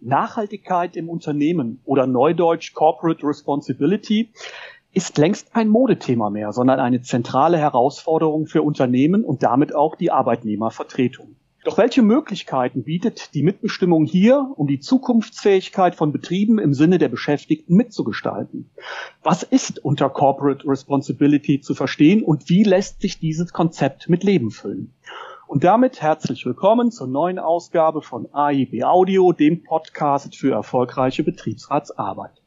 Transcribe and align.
Nachhaltigkeit 0.00 0.96
im 0.96 1.08
Unternehmen 1.08 1.80
oder 1.84 2.06
neudeutsch 2.06 2.74
Corporate 2.74 3.26
Responsibility 3.26 4.30
ist 4.92 5.18
längst 5.18 5.52
kein 5.52 5.68
Modethema 5.68 6.30
mehr, 6.30 6.52
sondern 6.52 6.80
eine 6.80 7.02
zentrale 7.02 7.58
Herausforderung 7.58 8.46
für 8.46 8.62
Unternehmen 8.62 9.24
und 9.24 9.42
damit 9.42 9.74
auch 9.74 9.96
die 9.96 10.10
Arbeitnehmervertretung. 10.10 11.36
Doch 11.64 11.76
welche 11.76 12.02
Möglichkeiten 12.02 12.84
bietet 12.84 13.34
die 13.34 13.42
Mitbestimmung 13.42 14.06
hier, 14.06 14.52
um 14.56 14.66
die 14.68 14.80
Zukunftsfähigkeit 14.80 15.94
von 15.94 16.12
Betrieben 16.12 16.58
im 16.58 16.72
Sinne 16.72 16.98
der 16.98 17.08
Beschäftigten 17.08 17.74
mitzugestalten? 17.74 18.70
Was 19.22 19.42
ist 19.42 19.84
unter 19.84 20.08
Corporate 20.08 20.66
Responsibility 20.66 21.60
zu 21.60 21.74
verstehen 21.74 22.22
und 22.22 22.48
wie 22.48 22.62
lässt 22.62 23.02
sich 23.02 23.18
dieses 23.18 23.52
Konzept 23.52 24.08
mit 24.08 24.24
Leben 24.24 24.50
füllen? 24.50 24.94
Und 25.48 25.64
damit 25.64 26.02
herzlich 26.02 26.44
willkommen 26.44 26.90
zur 26.90 27.06
neuen 27.06 27.38
Ausgabe 27.38 28.02
von 28.02 28.28
AIB 28.34 28.84
Audio, 28.84 29.32
dem 29.32 29.62
Podcast 29.62 30.36
für 30.36 30.52
erfolgreiche 30.52 31.24
Betriebsratsarbeit. 31.24 32.42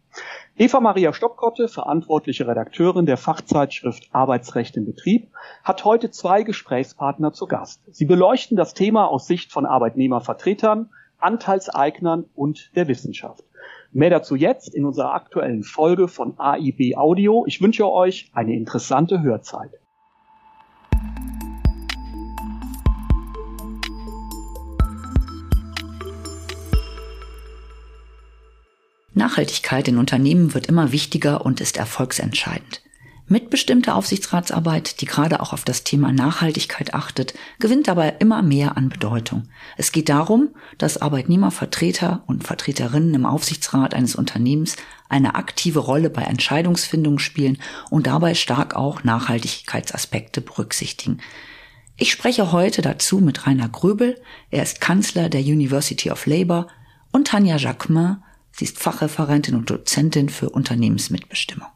Eva 0.55 0.79
Maria 0.79 1.11
Stoppkotte, 1.11 1.67
verantwortliche 1.67 2.47
Redakteurin 2.47 3.07
der 3.07 3.17
Fachzeitschrift 3.17 4.09
Arbeitsrecht 4.11 4.77
im 4.77 4.85
Betrieb, 4.85 5.31
hat 5.63 5.83
heute 5.83 6.11
zwei 6.11 6.43
Gesprächspartner 6.43 7.33
zu 7.33 7.47
Gast. 7.47 7.81
Sie 7.89 8.05
beleuchten 8.05 8.55
das 8.55 8.75
Thema 8.75 9.07
aus 9.07 9.25
Sicht 9.25 9.51
von 9.51 9.65
Arbeitnehmervertretern, 9.65 10.91
Anteilseignern 11.17 12.25
und 12.35 12.69
der 12.75 12.87
Wissenschaft. 12.87 13.43
Mehr 13.91 14.11
dazu 14.11 14.35
jetzt 14.35 14.75
in 14.75 14.85
unserer 14.85 15.15
aktuellen 15.15 15.63
Folge 15.63 16.07
von 16.07 16.39
AIB 16.39 16.97
Audio. 16.97 17.45
Ich 17.47 17.63
wünsche 17.63 17.91
euch 17.91 18.29
eine 18.35 18.53
interessante 18.53 19.23
Hörzeit. 19.23 19.71
Nachhaltigkeit 29.21 29.87
in 29.87 29.99
Unternehmen 29.99 30.55
wird 30.55 30.65
immer 30.65 30.91
wichtiger 30.91 31.45
und 31.45 31.61
ist 31.61 31.77
erfolgsentscheidend. 31.77 32.81
Mitbestimmte 33.27 33.93
Aufsichtsratsarbeit, 33.93 34.99
die 34.99 35.05
gerade 35.05 35.41
auch 35.41 35.53
auf 35.53 35.63
das 35.63 35.83
Thema 35.83 36.11
Nachhaltigkeit 36.11 36.95
achtet, 36.95 37.35
gewinnt 37.59 37.87
dabei 37.87 38.15
immer 38.17 38.41
mehr 38.41 38.77
an 38.77 38.89
Bedeutung. 38.89 39.43
Es 39.77 39.91
geht 39.91 40.09
darum, 40.09 40.49
dass 40.79 40.99
Arbeitnehmervertreter 40.99 42.23
und 42.25 42.43
Vertreterinnen 42.45 43.13
im 43.13 43.27
Aufsichtsrat 43.27 43.93
eines 43.93 44.15
Unternehmens 44.15 44.75
eine 45.07 45.35
aktive 45.35 45.79
Rolle 45.79 46.09
bei 46.09 46.23
Entscheidungsfindung 46.23 47.19
spielen 47.19 47.59
und 47.91 48.07
dabei 48.07 48.33
stark 48.33 48.75
auch 48.75 49.03
Nachhaltigkeitsaspekte 49.03 50.41
berücksichtigen. 50.41 51.19
Ich 51.95 52.11
spreche 52.11 52.51
heute 52.51 52.81
dazu 52.81 53.19
mit 53.19 53.45
Rainer 53.45 53.69
Gröbel, 53.69 54.19
er 54.49 54.63
ist 54.63 54.81
Kanzler 54.81 55.29
der 55.29 55.41
University 55.41 56.09
of 56.09 56.25
Labour, 56.25 56.67
und 57.11 57.27
Tanja 57.27 57.57
Jacquemin, 57.57 58.17
Sie 58.51 58.65
ist 58.65 58.79
Fachreferentin 58.79 59.55
und 59.55 59.69
Dozentin 59.69 60.29
für 60.29 60.49
Unternehmensmitbestimmung. 60.49 61.67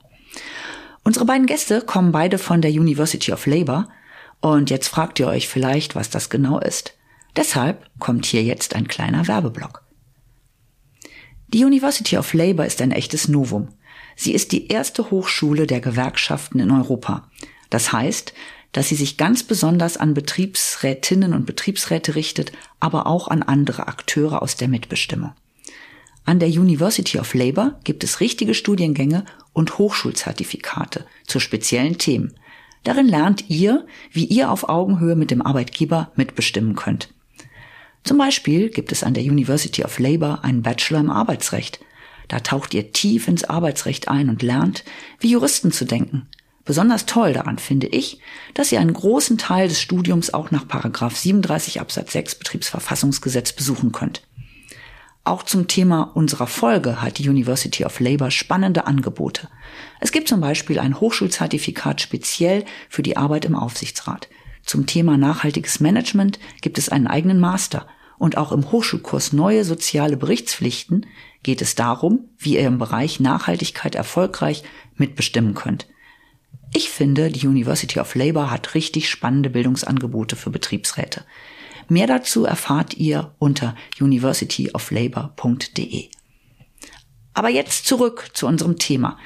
Unsere 1.04 1.26
beiden 1.26 1.46
Gäste 1.46 1.82
kommen 1.82 2.12
beide 2.12 2.38
von 2.38 2.62
der 2.62 2.72
University 2.72 3.32
of 3.32 3.46
Labour 3.46 3.88
und 4.42 4.70
jetzt 4.70 4.88
fragt 4.88 5.20
ihr 5.20 5.28
euch 5.28 5.48
vielleicht, 5.48 5.96
was 5.96 6.10
das 6.10 6.30
genau 6.30 6.60
ist. 6.60 6.98
Deshalb 7.36 7.90
kommt 8.00 8.26
hier 8.26 8.44
jetzt 8.44 8.76
ein 8.76 8.88
kleiner 8.88 9.28
Werbeblock. 9.28 9.84
Die 11.48 11.64
University 11.64 12.18
of 12.18 12.34
Labour 12.34 12.66
ist 12.66 12.82
ein 12.82 12.92
echtes 12.92 13.28
Novum. 13.28 13.70
Sie 14.16 14.34
ist 14.34 14.52
die 14.52 14.68
erste 14.68 15.12
Hochschule 15.12 15.68
der 15.68 15.80
Gewerkschaften 15.80 16.60
in 16.60 16.72
Europa. 16.72 17.30
Das 17.70 17.92
heißt, 17.92 18.34
dass 18.72 18.90
sie 18.90 18.96
sich 18.96 19.18
ganz 19.18 19.44
besonders 19.44 19.98
an 19.98 20.14
Betriebsrätinnen 20.14 21.34
und 21.34 21.46
Betriebsräte 21.46 22.16
richtet, 22.16 22.52
aber 22.80 23.08
auch 23.08 23.28
an 23.28 23.44
andere 23.44 23.88
Akteure 23.88 24.42
aus 24.42 24.56
der 24.56 24.68
Mitbestimmung. 24.68 25.34
An 26.28 26.40
der 26.40 26.50
University 26.50 27.20
of 27.20 27.36
Labour 27.36 27.80
gibt 27.84 28.04
es 28.04 28.20
richtige 28.20 28.56
Studiengänge 28.56 29.26
und 29.54 29.78
Hochschulzertifikate 29.78 31.06
zu 31.28 31.40
speziellen 31.40 32.00
Themen. 32.00 32.34
Darin 32.84 33.08
lernt 33.08 33.48
ihr, 33.50 33.86
wie 34.12 34.26
ihr 34.26 34.50
auf 34.50 34.68
Augenhöhe 34.68 35.16
mit 35.16 35.30
dem 35.30 35.44
Arbeitgeber 35.44 36.12
mitbestimmen 36.16 36.76
könnt. 36.76 37.10
Zum 38.04 38.18
Beispiel 38.18 38.70
gibt 38.70 38.92
es 38.92 39.04
an 39.04 39.14
der 39.14 39.24
University 39.24 39.84
of 39.84 40.00
Labour 40.00 40.44
einen 40.44 40.64
Bachelor 40.64 41.00
im 41.00 41.12
Arbeitsrecht. 41.12 41.80
Da 42.28 42.40
taucht 42.40 42.74
ihr 42.74 42.92
tief 42.92 43.28
ins 43.28 43.44
Arbeitsrecht 43.44 44.08
ein 44.08 44.30
und 44.30 44.42
lernt, 44.42 44.84
wie 45.20 45.32
Juristen 45.32 45.72
zu 45.72 45.86
denken. 45.86 46.28
Besonders 46.64 47.06
toll 47.06 47.34
daran 47.34 47.60
finde 47.60 47.86
ich, 47.86 48.20
dass 48.56 48.72
ihr 48.72 48.80
einen 48.80 48.94
großen 48.94 49.38
Teil 49.38 49.68
des 49.68 49.80
Studiums 49.80 50.34
auch 50.34 50.50
nach 50.50 50.66
37 50.68 51.80
Absatz 51.80 52.14
6 52.14 52.36
Betriebsverfassungsgesetz 52.36 53.54
besuchen 53.54 53.92
könnt. 53.92 54.24
Auch 55.26 55.42
zum 55.42 55.68
Thema 55.68 56.04
unserer 56.14 56.46
Folge 56.46 57.02
hat 57.02 57.18
die 57.18 57.28
University 57.28 57.84
of 57.84 58.00
Labour 58.00 58.30
spannende 58.30 58.86
Angebote. 58.86 59.50
Es 60.00 60.12
gibt 60.12 60.28
zum 60.28 60.40
Beispiel 60.40 60.78
ein 60.78 61.00
Hochschulzertifikat 61.00 62.00
speziell 62.00 62.64
für 62.90 63.02
die 63.02 63.18
Arbeit 63.18 63.46
im 63.46 63.56
Aufsichtsrat. 63.56 64.30
Zum 64.64 64.86
Thema 64.86 65.18
nachhaltiges 65.18 65.80
Management 65.80 66.38
gibt 66.62 66.78
es 66.78 66.90
einen 66.90 67.08
eigenen 67.08 67.40
Master. 67.40 67.88
Und 68.20 68.38
auch 68.38 68.52
im 68.52 68.72
Hochschulkurs 68.72 69.34
Neue 69.34 69.66
soziale 69.66 70.16
Berichtspflichten 70.16 71.08
geht 71.42 71.64
es 71.64 71.74
darum, 71.74 72.30
wie 72.38 72.54
ihr 72.54 72.68
im 72.68 72.78
Bereich 72.78 73.20
Nachhaltigkeit 73.20 73.96
erfolgreich 73.96 74.64
mitbestimmen 74.96 75.56
könnt. 75.56 75.88
Ich 76.72 76.92
finde, 76.92 77.32
die 77.32 77.48
University 77.48 78.00
of 78.00 78.14
Labour 78.14 78.52
hat 78.52 78.76
richtig 78.76 79.10
spannende 79.10 79.50
Bildungsangebote 79.50 80.36
für 80.36 80.52
Betriebsräte. 80.52 81.26
Mehr 81.88 82.08
dazu 82.08 82.46
erfahrt 82.46 82.96
ihr 82.96 83.36
unter 83.40 83.76
universityoflabor.de. 84.00 86.10
Aber 87.34 87.50
jetzt 87.50 87.86
zurück 87.86 88.30
zu 88.34 88.48
unserem 88.48 88.80
Thema. 88.80 89.20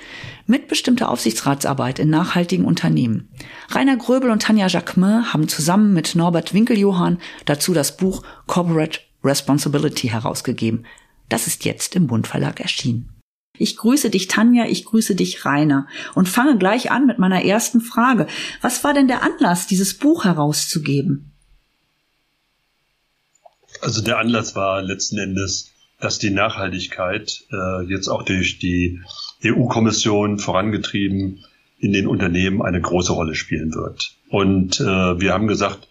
Mitbestimmte 0.47 1.07
Aufsichtsratsarbeit 1.07 1.99
in 1.99 2.09
nachhaltigen 2.09 2.65
Unternehmen. 2.65 3.29
Rainer 3.69 3.97
Gröbel 3.97 4.31
und 4.31 4.41
Tanja 4.41 4.65
Jacquemin 4.67 5.31
haben 5.31 5.47
zusammen 5.47 5.93
mit 5.93 6.15
Norbert 6.15 6.55
Winkeljohann 6.55 7.19
dazu 7.45 7.73
das 7.73 7.97
Buch 7.97 8.23
Corporate 8.47 9.01
Responsibility 9.23 10.09
herausgegeben. 10.09 10.87
Das 11.29 11.45
ist 11.45 11.65
jetzt 11.65 11.95
im 11.95 12.07
Bund 12.07 12.27
Verlag 12.27 12.59
erschienen. 12.59 13.19
Ich 13.59 13.77
grüße 13.77 14.09
dich, 14.09 14.27
Tanja, 14.27 14.65
ich 14.65 14.85
grüße 14.85 15.15
dich, 15.15 15.45
Rainer, 15.45 15.87
und 16.15 16.29
fange 16.29 16.57
gleich 16.57 16.91
an 16.91 17.05
mit 17.05 17.19
meiner 17.19 17.43
ersten 17.43 17.81
Frage. 17.81 18.25
Was 18.61 18.83
war 18.83 18.93
denn 18.93 19.07
der 19.07 19.21
Anlass, 19.21 19.67
dieses 19.67 19.95
Buch 19.95 20.23
herauszugeben? 20.23 21.28
Also 23.81 24.01
der 24.01 24.17
Anlass 24.17 24.55
war 24.55 24.81
letzten 24.81 25.17
Endes, 25.17 25.73
dass 25.99 26.19
die 26.19 26.29
Nachhaltigkeit 26.29 27.43
äh, 27.51 27.83
jetzt 27.85 28.07
auch 28.07 28.23
durch 28.23 28.59
die 28.59 29.01
EU-Kommission 29.43 30.39
vorangetrieben 30.39 31.43
in 31.79 31.93
den 31.93 32.07
Unternehmen 32.07 32.61
eine 32.61 32.81
große 32.81 33.13
Rolle 33.13 33.35
spielen 33.35 33.73
wird. 33.73 34.15
Und 34.29 34.79
äh, 34.79 34.83
wir 35.19 35.33
haben 35.33 35.47
gesagt, 35.47 35.87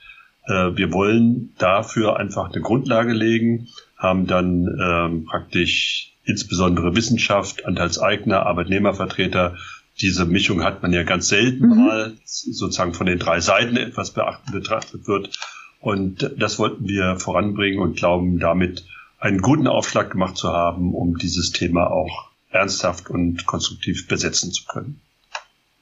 äh, 0.47 0.77
wir 0.77 0.93
wollen 0.93 1.55
dafür 1.59 2.19
einfach 2.19 2.51
eine 2.51 2.63
Grundlage 2.63 3.13
legen, 3.13 3.69
haben 3.97 4.27
dann 4.27 4.67
ähm, 4.81 5.25
praktisch 5.25 6.13
insbesondere 6.25 6.95
Wissenschaft, 6.95 7.65
Anteilseigner, 7.65 8.47
Arbeitnehmervertreter, 8.47 9.57
diese 10.01 10.27
Mischung 10.27 10.63
hat 10.63 10.83
man 10.83 10.93
ja 10.93 11.03
ganz 11.03 11.29
selten 11.29 11.69
mhm. 11.69 11.77
mal, 11.77 12.17
sozusagen 12.25 12.95
von 12.95 13.07
den 13.07 13.19
drei 13.19 13.41
Seiten 13.41 13.77
etwas 13.77 14.13
beachten 14.13 14.53
betrachtet 14.53 15.09
wird. 15.09 15.39
Und 15.81 16.35
das 16.37 16.59
wollten 16.59 16.89
wir 16.89 17.19
voranbringen 17.19 17.81
und 17.81 17.97
glauben 17.97 18.39
damit 18.39 18.85
einen 19.19 19.41
guten 19.41 19.67
Aufschlag 19.67 20.11
gemacht 20.11 20.37
zu 20.37 20.49
haben, 20.49 20.95
um 20.95 21.17
dieses 21.19 21.53
Thema 21.53 21.91
auch 21.91 22.31
ernsthaft 22.51 23.11
und 23.11 23.47
konstruktiv 23.47 24.09
besetzen 24.09 24.53
zu 24.53 24.65
können. 24.65 25.01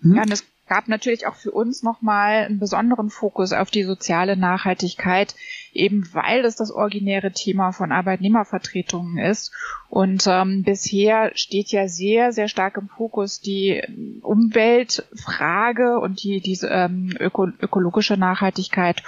Ja, 0.03 0.23
und 0.23 0.33
es 0.33 0.45
gab 0.67 0.89
natürlich 0.89 1.27
auch 1.27 1.37
für 1.37 1.53
uns 1.53 1.83
nochmal 1.83 2.45
einen 2.45 2.59
besonderen 2.59 3.11
Fokus 3.11 3.53
auf 3.53 3.71
die 3.71 3.85
soziale 3.85 4.37
Nachhaltigkeit, 4.37 5.35
eben 5.73 6.09
weil 6.13 6.45
es 6.45 6.57
das 6.57 6.71
originäre 6.71 7.33
Thema 7.33 7.73
von 7.73 7.93
Arbeitnehmervertretungen 7.93 9.19
ist. 9.19 9.53
Und 9.89 10.27
ähm, 10.27 10.65
bisher 10.65 11.31
steht 11.35 11.71
ja 11.71 11.89
sehr, 11.89 12.33
sehr 12.33 12.49
stark 12.49 12.77
im 12.77 12.89
Fokus 12.89 13.41
die 13.41 13.83
Umweltfrage 14.23 16.01
und 16.01 16.23
die 16.23 16.41
diese 16.41 16.69
ähm, 16.69 17.15
öko 17.19 17.47
ökologische 17.61 18.17
Nachhaltigkeit. 18.17 19.03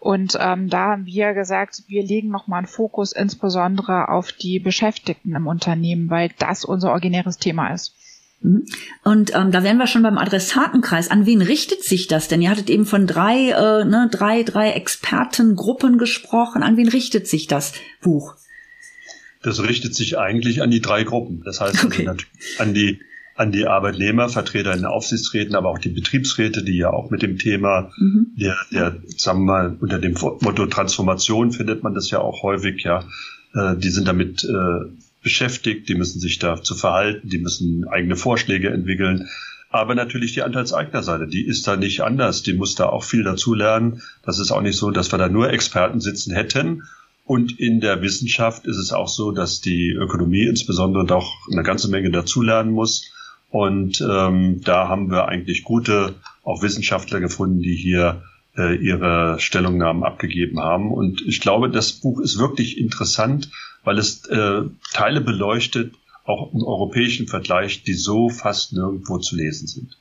Und 0.00 0.36
ähm, 0.38 0.68
da 0.68 0.90
haben 0.90 1.06
wir 1.06 1.32
gesagt, 1.32 1.84
wir 1.86 2.02
legen 2.02 2.28
nochmal 2.28 2.58
einen 2.58 2.66
Fokus 2.66 3.12
insbesondere 3.12 4.08
auf 4.10 4.32
die 4.32 4.58
Beschäftigten 4.58 5.34
im 5.34 5.46
Unternehmen, 5.46 6.10
weil 6.10 6.30
das 6.38 6.64
unser 6.64 6.90
originäres 6.90 7.38
Thema 7.38 7.72
ist. 7.72 7.94
Mhm. 8.44 8.66
Und 9.02 9.34
ähm, 9.34 9.50
da 9.50 9.64
wären 9.64 9.78
wir 9.78 9.86
schon 9.86 10.02
beim 10.02 10.18
Adressatenkreis. 10.18 11.10
An 11.10 11.26
wen 11.26 11.42
richtet 11.42 11.82
sich 11.82 12.06
das 12.06 12.28
denn? 12.28 12.42
Ihr 12.42 12.50
hattet 12.50 12.70
eben 12.70 12.86
von 12.86 13.06
drei, 13.06 13.50
äh, 13.50 13.84
ne, 13.84 14.08
drei, 14.10 14.42
drei 14.42 14.70
Expertengruppen 14.72 15.98
gesprochen. 15.98 16.62
An 16.62 16.76
wen 16.76 16.88
richtet 16.88 17.26
sich 17.26 17.46
das 17.46 17.72
Buch? 18.02 18.36
Das 19.42 19.62
richtet 19.62 19.94
sich 19.94 20.18
eigentlich 20.18 20.62
an 20.62 20.70
die 20.70 20.80
drei 20.80 21.04
Gruppen. 21.04 21.42
Das 21.44 21.60
heißt 21.60 21.84
okay. 21.84 22.08
an 22.58 22.74
die 22.74 23.00
an 23.36 23.50
die 23.50 23.66
Arbeitnehmervertreter 23.66 24.72
in 24.72 24.80
den 24.82 24.86
Aufsichtsräten, 24.86 25.56
aber 25.56 25.70
auch 25.70 25.80
die 25.80 25.88
Betriebsräte, 25.88 26.62
die 26.62 26.76
ja 26.76 26.90
auch 26.90 27.10
mit 27.10 27.22
dem 27.22 27.36
Thema, 27.36 27.90
mhm. 27.98 28.28
der, 28.36 28.56
der, 28.70 28.96
sagen 29.16 29.40
wir 29.40 29.52
mal, 29.52 29.76
unter 29.80 29.98
dem 29.98 30.12
Motto 30.12 30.66
Transformation 30.66 31.50
findet 31.50 31.82
man 31.82 31.94
das 31.94 32.12
ja 32.12 32.20
auch 32.20 32.44
häufig, 32.44 32.84
ja, 32.84 33.04
äh, 33.54 33.76
die 33.76 33.90
sind 33.90 34.06
damit 34.06 34.44
äh, 34.44 34.88
beschäftigt, 35.24 35.88
die 35.88 35.96
müssen 35.96 36.20
sich 36.20 36.38
dazu 36.38 36.76
verhalten, 36.76 37.28
die 37.28 37.38
müssen 37.38 37.88
eigene 37.88 38.14
Vorschläge 38.14 38.70
entwickeln. 38.70 39.28
Aber 39.70 39.96
natürlich 39.96 40.34
die 40.34 40.42
Anteilseignerseite, 40.42 41.26
die 41.26 41.44
ist 41.44 41.66
da 41.66 41.74
nicht 41.74 42.02
anders. 42.02 42.44
Die 42.44 42.52
muss 42.52 42.76
da 42.76 42.86
auch 42.86 43.02
viel 43.02 43.24
dazu 43.24 43.54
lernen. 43.54 44.02
Das 44.22 44.38
ist 44.38 44.52
auch 44.52 44.60
nicht 44.60 44.76
so, 44.76 44.92
dass 44.92 45.10
wir 45.10 45.18
da 45.18 45.28
nur 45.28 45.50
Experten 45.50 46.00
sitzen 46.00 46.32
hätten. 46.32 46.84
Und 47.24 47.58
in 47.58 47.80
der 47.80 48.00
Wissenschaft 48.00 48.66
ist 48.66 48.76
es 48.76 48.92
auch 48.92 49.08
so, 49.08 49.32
dass 49.32 49.60
die 49.60 49.90
Ökonomie 49.90 50.46
insbesondere 50.46 51.04
doch 51.04 51.48
eine 51.50 51.64
ganze 51.64 51.88
Menge 51.90 52.12
dazulernen 52.12 52.70
muss. 52.70 53.10
Und 53.50 54.00
ähm, 54.00 54.60
da 54.62 54.88
haben 54.88 55.10
wir 55.10 55.26
eigentlich 55.26 55.64
gute 55.64 56.14
auch 56.44 56.62
Wissenschaftler 56.62 57.18
gefunden, 57.18 57.60
die 57.60 57.74
hier 57.74 58.22
äh, 58.56 58.76
ihre 58.76 59.38
Stellungnahmen 59.40 60.04
abgegeben 60.04 60.60
haben. 60.60 60.92
Und 60.92 61.22
ich 61.26 61.40
glaube, 61.40 61.70
das 61.70 61.92
Buch 61.92 62.20
ist 62.20 62.38
wirklich 62.38 62.78
interessant, 62.78 63.50
weil 63.82 63.98
es 63.98 64.24
äh, 64.26 64.62
Teile 64.92 65.20
beleuchtet, 65.20 65.94
auch 66.24 66.52
im 66.54 66.62
europäischen 66.62 67.26
Vergleich, 67.26 67.82
die 67.82 67.92
so 67.94 68.30
fast 68.30 68.72
nirgendwo 68.72 69.18
zu 69.18 69.36
lesen 69.36 69.66
sind. 69.66 69.98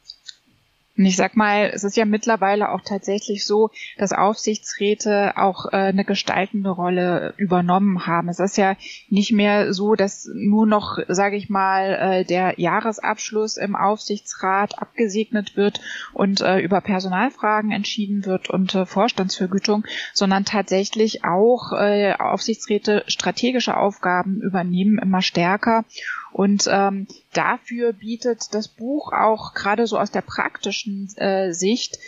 Und 0.96 1.06
ich 1.06 1.16
sag 1.16 1.36
mal, 1.36 1.72
es 1.74 1.84
ist 1.84 1.98
ja 1.98 2.06
mittlerweile 2.06 2.70
auch 2.70 2.82
tatsächlich 2.82 3.46
so, 3.46 3.72
dass 3.98 4.14
Aufsichtsräte 4.14 5.38
auch 5.38 5.66
äh, 5.74 5.78
eine 5.78 6.06
gestaltende 6.06 6.70
Rolle 6.70 7.34
übernommen 7.38 8.06
haben. 8.06 8.30
Es 8.30 8.40
ist 8.40 8.58
ja 8.58 8.76
nicht 9.10 9.32
mehr 9.32 9.74
so, 9.74 9.96
dass 9.96 10.30
nur 10.34 10.68
noch, 10.68 11.00
sage 11.08 11.36
ich 11.36 11.50
mal, 11.50 11.94
äh, 11.94 12.26
der 12.26 12.60
Jahresabschluss 12.60 13.58
im 13.58 13.76
Aufsichtsrat 13.76 14.80
abgesegnet 14.80 15.58
wird 15.58 15.82
und 16.14 16.42
äh, 16.42 16.60
über 16.60 16.80
Personalfragen 16.82 17.72
entschieden 17.72 18.26
wird 18.26 18.52
und 18.52 18.76
äh, 18.76 18.86
Vorstandsvergütung, 18.86 19.86
sondern 20.14 20.46
tatsächlich 20.46 21.26
auch 21.26 21.74
äh, 21.74 22.14
Aufsichtsräte 22.14 23.04
strategische 23.08 23.78
Aufgaben 23.78 24.42
übernehmen 24.42 25.00
immer 25.00 25.24
stärker. 25.24 25.86
Und 26.34 26.68
ähm, 26.68 27.08
dafür 27.34 27.94
bietet 27.94 28.54
das 28.54 28.68
Buch 28.68 29.14
auch 29.14 29.54
gerade 29.54 29.88
so 29.88 29.98
aus 29.98 30.12
der 30.12 30.22
praktischen 30.22 31.08
äh, 31.18 31.54
Sicht 31.54 32.00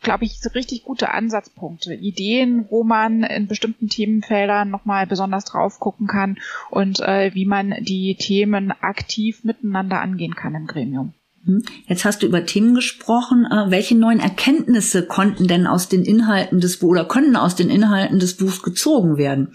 glaube 0.00 0.24
ich, 0.24 0.38
richtig 0.54 0.84
gute 0.84 1.10
Ansatzpunkte, 1.10 1.94
Ideen, 1.94 2.66
wo 2.70 2.84
man 2.84 3.24
in 3.24 3.46
bestimmten 3.46 3.88
Themenfeldern 3.88 4.70
nochmal 4.70 5.06
besonders 5.06 5.44
drauf 5.44 5.80
gucken 5.80 6.06
kann 6.06 6.38
und 6.70 7.00
äh, 7.00 7.34
wie 7.34 7.46
man 7.46 7.74
die 7.80 8.16
Themen 8.16 8.72
aktiv 8.72 9.44
miteinander 9.44 10.00
angehen 10.00 10.34
kann 10.34 10.54
im 10.54 10.66
Gremium. 10.66 11.14
Hm. 11.44 11.62
Jetzt 11.86 12.04
hast 12.04 12.22
du 12.22 12.26
über 12.26 12.46
Themen 12.46 12.74
gesprochen. 12.74 13.46
Äh, 13.46 13.70
welche 13.70 13.96
neuen 13.96 14.20
Erkenntnisse 14.20 15.06
konnten 15.06 15.48
denn 15.48 15.66
aus 15.66 15.88
den 15.88 16.04
Inhalten 16.04 16.60
des 16.60 16.78
Buchs 16.78 16.90
oder 16.90 17.04
können 17.04 17.36
aus 17.36 17.56
den 17.56 17.70
Inhalten 17.70 18.18
des 18.18 18.36
Buchs 18.36 18.62
gezogen 18.62 19.16
werden? 19.16 19.52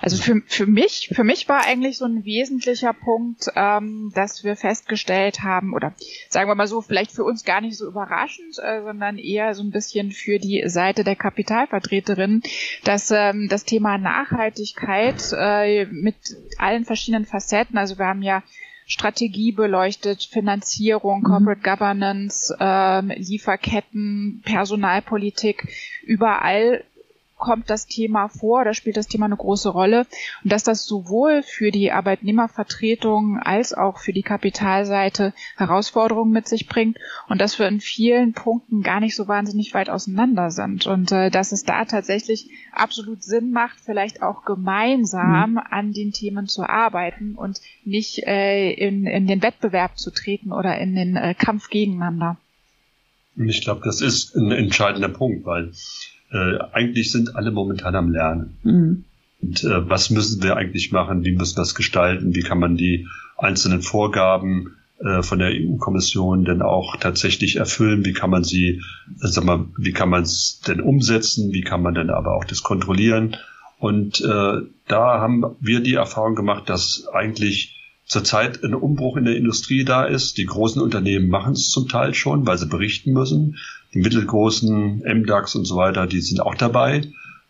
Also 0.00 0.20
für, 0.20 0.42
für 0.46 0.66
mich, 0.66 1.10
für 1.14 1.24
mich 1.24 1.48
war 1.48 1.64
eigentlich 1.64 1.98
so 1.98 2.04
ein 2.04 2.24
wesentlicher 2.24 2.92
Punkt, 2.92 3.48
ähm, 3.54 4.10
dass 4.14 4.44
wir 4.44 4.56
festgestellt 4.56 5.42
haben, 5.42 5.74
oder 5.74 5.94
sagen 6.28 6.50
wir 6.50 6.54
mal 6.54 6.66
so, 6.66 6.80
vielleicht 6.80 7.12
für 7.12 7.24
uns 7.24 7.44
gar 7.44 7.60
nicht 7.60 7.76
so 7.76 7.86
überraschend, 7.86 8.58
äh, 8.58 8.82
sondern 8.82 9.18
eher 9.18 9.54
so 9.54 9.62
ein 9.62 9.70
bisschen 9.70 10.10
für 10.10 10.38
die 10.38 10.62
Seite 10.66 11.04
der 11.04 11.16
Kapitalvertreterin, 11.16 12.42
dass 12.84 13.10
ähm, 13.10 13.48
das 13.48 13.64
Thema 13.64 13.98
Nachhaltigkeit 13.98 15.22
äh, 15.32 15.86
mit 15.86 16.16
allen 16.58 16.84
verschiedenen 16.84 17.26
Facetten, 17.26 17.78
also 17.78 17.98
wir 17.98 18.06
haben 18.06 18.22
ja 18.22 18.42
Strategie 18.88 19.50
beleuchtet, 19.50 20.22
Finanzierung, 20.22 21.20
mhm. 21.20 21.24
Corporate 21.24 21.60
Governance, 21.60 22.56
ähm, 22.60 23.10
Lieferketten, 23.16 24.42
Personalpolitik, 24.44 25.68
überall 26.02 26.84
kommt 27.36 27.68
das 27.68 27.86
Thema 27.86 28.28
vor, 28.28 28.64
da 28.64 28.72
spielt 28.72 28.96
das 28.96 29.08
Thema 29.08 29.26
eine 29.26 29.36
große 29.36 29.68
Rolle 29.68 30.06
und 30.42 30.52
dass 30.52 30.62
das 30.62 30.86
sowohl 30.86 31.42
für 31.42 31.70
die 31.70 31.92
Arbeitnehmervertretung 31.92 33.38
als 33.38 33.74
auch 33.74 33.98
für 33.98 34.12
die 34.12 34.22
Kapitalseite 34.22 35.34
Herausforderungen 35.56 36.32
mit 36.32 36.48
sich 36.48 36.66
bringt 36.66 36.98
und 37.28 37.40
dass 37.40 37.58
wir 37.58 37.68
in 37.68 37.80
vielen 37.80 38.32
Punkten 38.32 38.82
gar 38.82 39.00
nicht 39.00 39.14
so 39.14 39.28
wahnsinnig 39.28 39.74
weit 39.74 39.90
auseinander 39.90 40.50
sind 40.50 40.86
und 40.86 41.12
äh, 41.12 41.30
dass 41.30 41.52
es 41.52 41.64
da 41.64 41.84
tatsächlich 41.84 42.48
absolut 42.72 43.22
Sinn 43.22 43.50
macht, 43.50 43.78
vielleicht 43.80 44.22
auch 44.22 44.44
gemeinsam 44.44 45.52
mhm. 45.52 45.58
an 45.58 45.92
den 45.92 46.12
Themen 46.12 46.48
zu 46.48 46.62
arbeiten 46.62 47.34
und 47.34 47.60
nicht 47.84 48.26
äh, 48.26 48.70
in, 48.72 49.06
in 49.06 49.26
den 49.26 49.42
Wettbewerb 49.42 49.98
zu 49.98 50.10
treten 50.10 50.52
oder 50.52 50.78
in 50.78 50.94
den 50.94 51.16
äh, 51.16 51.34
Kampf 51.34 51.68
gegeneinander. 51.68 52.38
Ich 53.36 53.60
glaube, 53.62 53.82
das 53.84 54.00
ist 54.00 54.34
ein 54.34 54.50
entscheidender 54.50 55.10
Punkt, 55.10 55.44
weil 55.44 55.70
äh, 56.32 56.58
eigentlich 56.72 57.12
sind 57.12 57.36
alle 57.36 57.50
momentan 57.50 57.94
am 57.94 58.10
Lernen. 58.10 58.56
Mhm. 58.62 59.04
Und 59.40 59.64
äh, 59.64 59.88
was 59.88 60.10
müssen 60.10 60.42
wir 60.42 60.56
eigentlich 60.56 60.92
machen? 60.92 61.24
Wie 61.24 61.32
müssen 61.32 61.56
wir 61.56 61.62
das 61.62 61.74
gestalten? 61.74 62.34
Wie 62.34 62.42
kann 62.42 62.58
man 62.58 62.76
die 62.76 63.06
einzelnen 63.36 63.82
Vorgaben 63.82 64.76
äh, 64.98 65.22
von 65.22 65.38
der 65.38 65.50
EU-Kommission 65.52 66.44
denn 66.44 66.62
auch 66.62 66.96
tatsächlich 66.96 67.56
erfüllen? 67.56 68.04
Wie 68.04 68.12
kann 68.12 68.30
man 68.30 68.44
sie, 68.44 68.82
äh, 69.22 69.28
sag 69.28 69.44
mal, 69.44 69.66
wie 69.76 69.92
kann 69.92 70.08
man 70.08 70.22
es 70.22 70.60
denn 70.66 70.80
umsetzen? 70.80 71.52
Wie 71.52 71.60
kann 71.60 71.82
man 71.82 71.94
denn 71.94 72.10
aber 72.10 72.34
auch 72.34 72.44
das 72.44 72.62
kontrollieren? 72.62 73.36
Und 73.78 74.20
äh, 74.22 74.62
da 74.88 75.20
haben 75.20 75.44
wir 75.60 75.80
die 75.80 75.94
Erfahrung 75.94 76.34
gemacht, 76.34 76.68
dass 76.70 77.06
eigentlich 77.12 77.76
zurzeit 78.06 78.62
ein 78.64 78.74
Umbruch 78.74 79.16
in 79.16 79.24
der 79.24 79.36
Industrie 79.36 79.84
da 79.84 80.04
ist. 80.04 80.38
Die 80.38 80.46
großen 80.46 80.80
Unternehmen 80.80 81.28
machen 81.28 81.52
es 81.52 81.70
zum 81.70 81.88
Teil 81.88 82.14
schon, 82.14 82.46
weil 82.46 82.56
sie 82.56 82.66
berichten 82.66 83.12
müssen. 83.12 83.58
Die 83.96 84.02
mittelgroßen 84.02 85.02
MDAX 85.06 85.54
und 85.54 85.64
so 85.64 85.76
weiter, 85.76 86.06
die 86.06 86.20
sind 86.20 86.40
auch 86.40 86.54
dabei. 86.54 87.00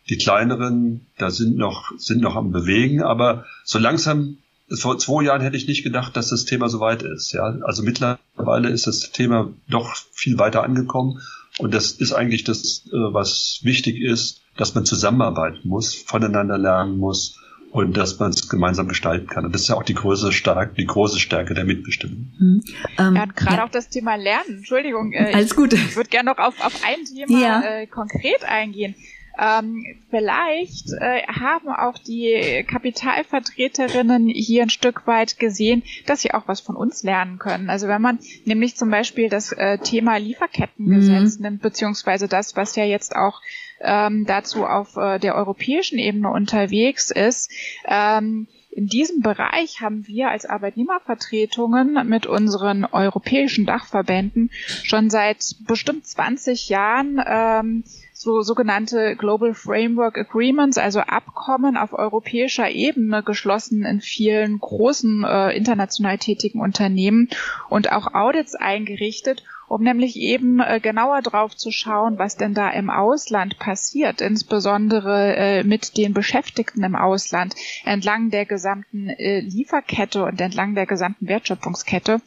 Die 0.08 0.16
kleineren, 0.16 1.04
da 1.19 1.31
sind 1.31 1.56
noch, 1.56 1.90
sind 1.98 2.20
noch 2.20 2.37
am 2.37 2.52
Bewegen, 2.52 3.02
aber 3.02 3.46
so 3.64 3.81
langsam, 3.81 4.38
vor 4.72 4.96
zwei 4.98 5.25
Jahren 5.25 5.40
hätte 5.40 5.56
ich 5.56 5.66
nicht 5.66 5.82
gedacht, 5.82 6.16
dass 6.16 6.28
das 6.28 6.44
Thema 6.44 6.69
so 6.69 6.78
weit 6.78 7.02
ist. 7.02 7.32
Ja, 7.32 7.43
also 7.62 7.82
mittlerweile 7.82 8.69
ist 8.69 8.87
das 8.87 9.10
Thema 9.10 9.52
doch 9.69 9.96
viel 10.12 10.38
weiter 10.38 10.62
angekommen. 10.62 11.20
Und 11.58 11.75
das 11.75 11.90
ist 11.90 12.12
eigentlich 12.12 12.44
das, 12.44 12.87
äh, 12.92 12.92
was 12.92 13.58
wichtig 13.62 14.00
ist, 14.00 14.42
dass 14.56 14.72
man 14.72 14.84
zusammenarbeiten 14.84 15.69
muss, 15.69 15.96
voneinander 15.96 16.58
lernen 16.58 16.96
muss 16.96 17.40
und 17.76 17.94
dass 17.94 18.19
man 18.19 18.31
es 18.31 18.49
gemeinsam 18.49 18.88
gestalten 18.88 19.26
kann. 19.26 19.44
Und 19.44 19.55
das 19.55 19.62
ist 19.62 19.69
ja 19.69 19.75
auch 19.75 19.82
die 19.82 19.94
große 19.94 20.32
Stärke, 20.32 20.75
die 20.75 20.87
große 20.87 21.20
Stärke 21.20 21.52
der 21.52 21.64
Mitbestimmung. 21.64 22.32
Mhm. 22.38 22.62
Ähm, 22.99 23.17
ja, 23.17 23.26
gerade 23.26 23.56
ja. 23.56 23.64
auch 23.64 23.70
das 23.70 23.90
Thema 23.90 24.17
Lernen. 24.17 24.56
Entschuldigung, 24.58 25.12
äh, 25.12 25.32
alles 25.34 25.55
gut. 25.55 25.75
Ich, 25.75 25.94
würde 25.96 26.08
gerne 26.08 26.31
noch 26.31 26.38
auf, 26.38 26.55
auf 26.64 26.81
ein 26.87 27.05
Thema 27.05 27.38
ja. 27.38 27.62
äh, 27.62 27.87
konkret 27.87 28.44
eingehen. 28.44 28.94
Ähm, 29.38 29.84
vielleicht 30.08 30.90
äh, 30.99 31.26
haben 31.26 31.69
auch 31.69 31.99
die 31.99 32.64
Kapitalvertreterinnen 32.66 34.28
hier 34.28 34.62
ein 34.62 34.71
Stück 34.71 35.06
weit 35.06 35.38
gesehen, 35.38 35.83
dass 36.06 36.23
sie 36.23 36.33
auch 36.33 36.49
was 36.49 36.61
von 36.61 36.76
uns 36.76 37.02
lernen 37.02 37.38
können. 37.38 37.68
Also 37.68 37.88
wenn 37.88 38.00
man 38.00 38.18
nämlich 38.47 38.76
zum 38.76 38.90
Beispiel 38.90 39.28
das 39.28 39.52
äh, 39.52 39.76
Thema 39.76 40.16
Lieferkettengesetz 40.16 41.37
mhm. 41.37 41.42
nimmt, 41.42 41.62
beziehungsweise 41.62 42.28
das, 42.28 42.56
was 42.56 42.76
ja 42.76 42.85
jetzt 42.85 43.14
auch 43.14 43.42
ähm, 43.80 44.25
dazu 44.26 44.64
auf 44.64 44.97
äh, 44.97 45.18
der 45.18 45.35
europäischen 45.35 45.99
Ebene 45.99 46.30
unterwegs 46.30 47.11
ist, 47.11 47.50
ähm, 47.87 48.47
in 48.76 48.88
diesem 48.88 49.23
Bereich 49.23 49.80
haben 49.80 50.06
wir 50.06 50.28
als 50.28 50.45
Arbeitnehmervertretungen 50.45 52.06
mit 52.06 52.26
unseren 52.26 52.85
europäischen 52.85 53.64
Dachverbänden 53.64 54.50
schon 54.83 55.09
seit 55.09 55.56
bestimmt 55.66 56.06
20 56.06 56.68
Jahren 56.68 57.18
ähm, 57.26 57.85
so 58.12 58.42
sogenannte 58.42 59.16
Global 59.16 59.54
Framework 59.54 60.18
Agreements, 60.18 60.76
also 60.76 61.00
Abkommen 61.00 61.78
auf 61.78 61.95
europäischer 61.95 62.68
Ebene 62.71 63.23
geschlossen 63.23 63.83
in 63.87 64.02
vielen 64.02 64.59
großen 64.59 65.25
äh, 65.25 65.56
international 65.56 66.18
tätigen 66.18 66.61
Unternehmen 66.61 67.30
und 67.71 67.92
auch 67.92 68.12
Audits 68.12 68.54
eingerichtet, 68.54 69.42
um 69.68 69.82
nämlich 69.82 70.16
eben 70.16 70.61
äh, 70.61 70.80
genauer 70.80 71.23
drauf 71.23 71.56
zu 71.56 71.70
schauen, 71.70 72.18
was 72.18 72.37
denn 72.37 72.54
da 72.54 72.70
im 72.70 72.90
Ausland 72.90 73.58
passiert, 73.58 74.20
insbesondere 74.20 75.37
äh, 75.37 75.64
mit 75.64 75.96
den 75.96 76.14
Beschäftigten 76.14 76.82
im 76.85 76.96
Ausland 76.96 77.54
entlang 77.85 78.30
der 78.30 78.46
gesamten 78.46 79.08
äh, 79.08 79.40
Lieferkette 79.40 80.25
und 80.25 80.40
entlang 80.40 80.75
der 80.75 80.87
gesamten 80.87 81.28
Wertschöpfungskette. 81.28 82.20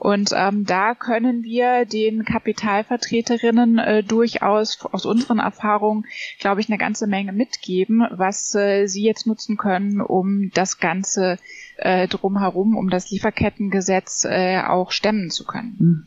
Und 0.00 0.30
ähm, 0.34 0.64
da 0.64 0.94
können 0.94 1.42
wir 1.42 1.84
den 1.84 2.24
Kapitalvertreterinnen 2.24 3.78
äh, 3.78 4.02
durchaus 4.02 4.84
aus 4.84 5.04
unseren 5.06 5.38
Erfahrungen, 5.38 6.06
glaube 6.38 6.60
ich, 6.60 6.68
eine 6.68 6.78
ganze 6.78 7.06
Menge 7.06 7.32
mitgeben, 7.32 8.06
was 8.10 8.54
äh, 8.54 8.86
sie 8.86 9.02
jetzt 9.02 9.26
nutzen 9.26 9.56
können, 9.56 10.00
um 10.00 10.50
das 10.54 10.78
Ganze 10.78 11.38
äh, 11.78 12.08
drumherum, 12.08 12.76
um 12.76 12.90
das 12.90 13.10
Lieferkettengesetz 13.10 14.24
äh, 14.24 14.60
auch 14.62 14.90
stemmen 14.90 15.30
zu 15.30 15.44
können. 15.44 15.76
Hm. 15.78 16.06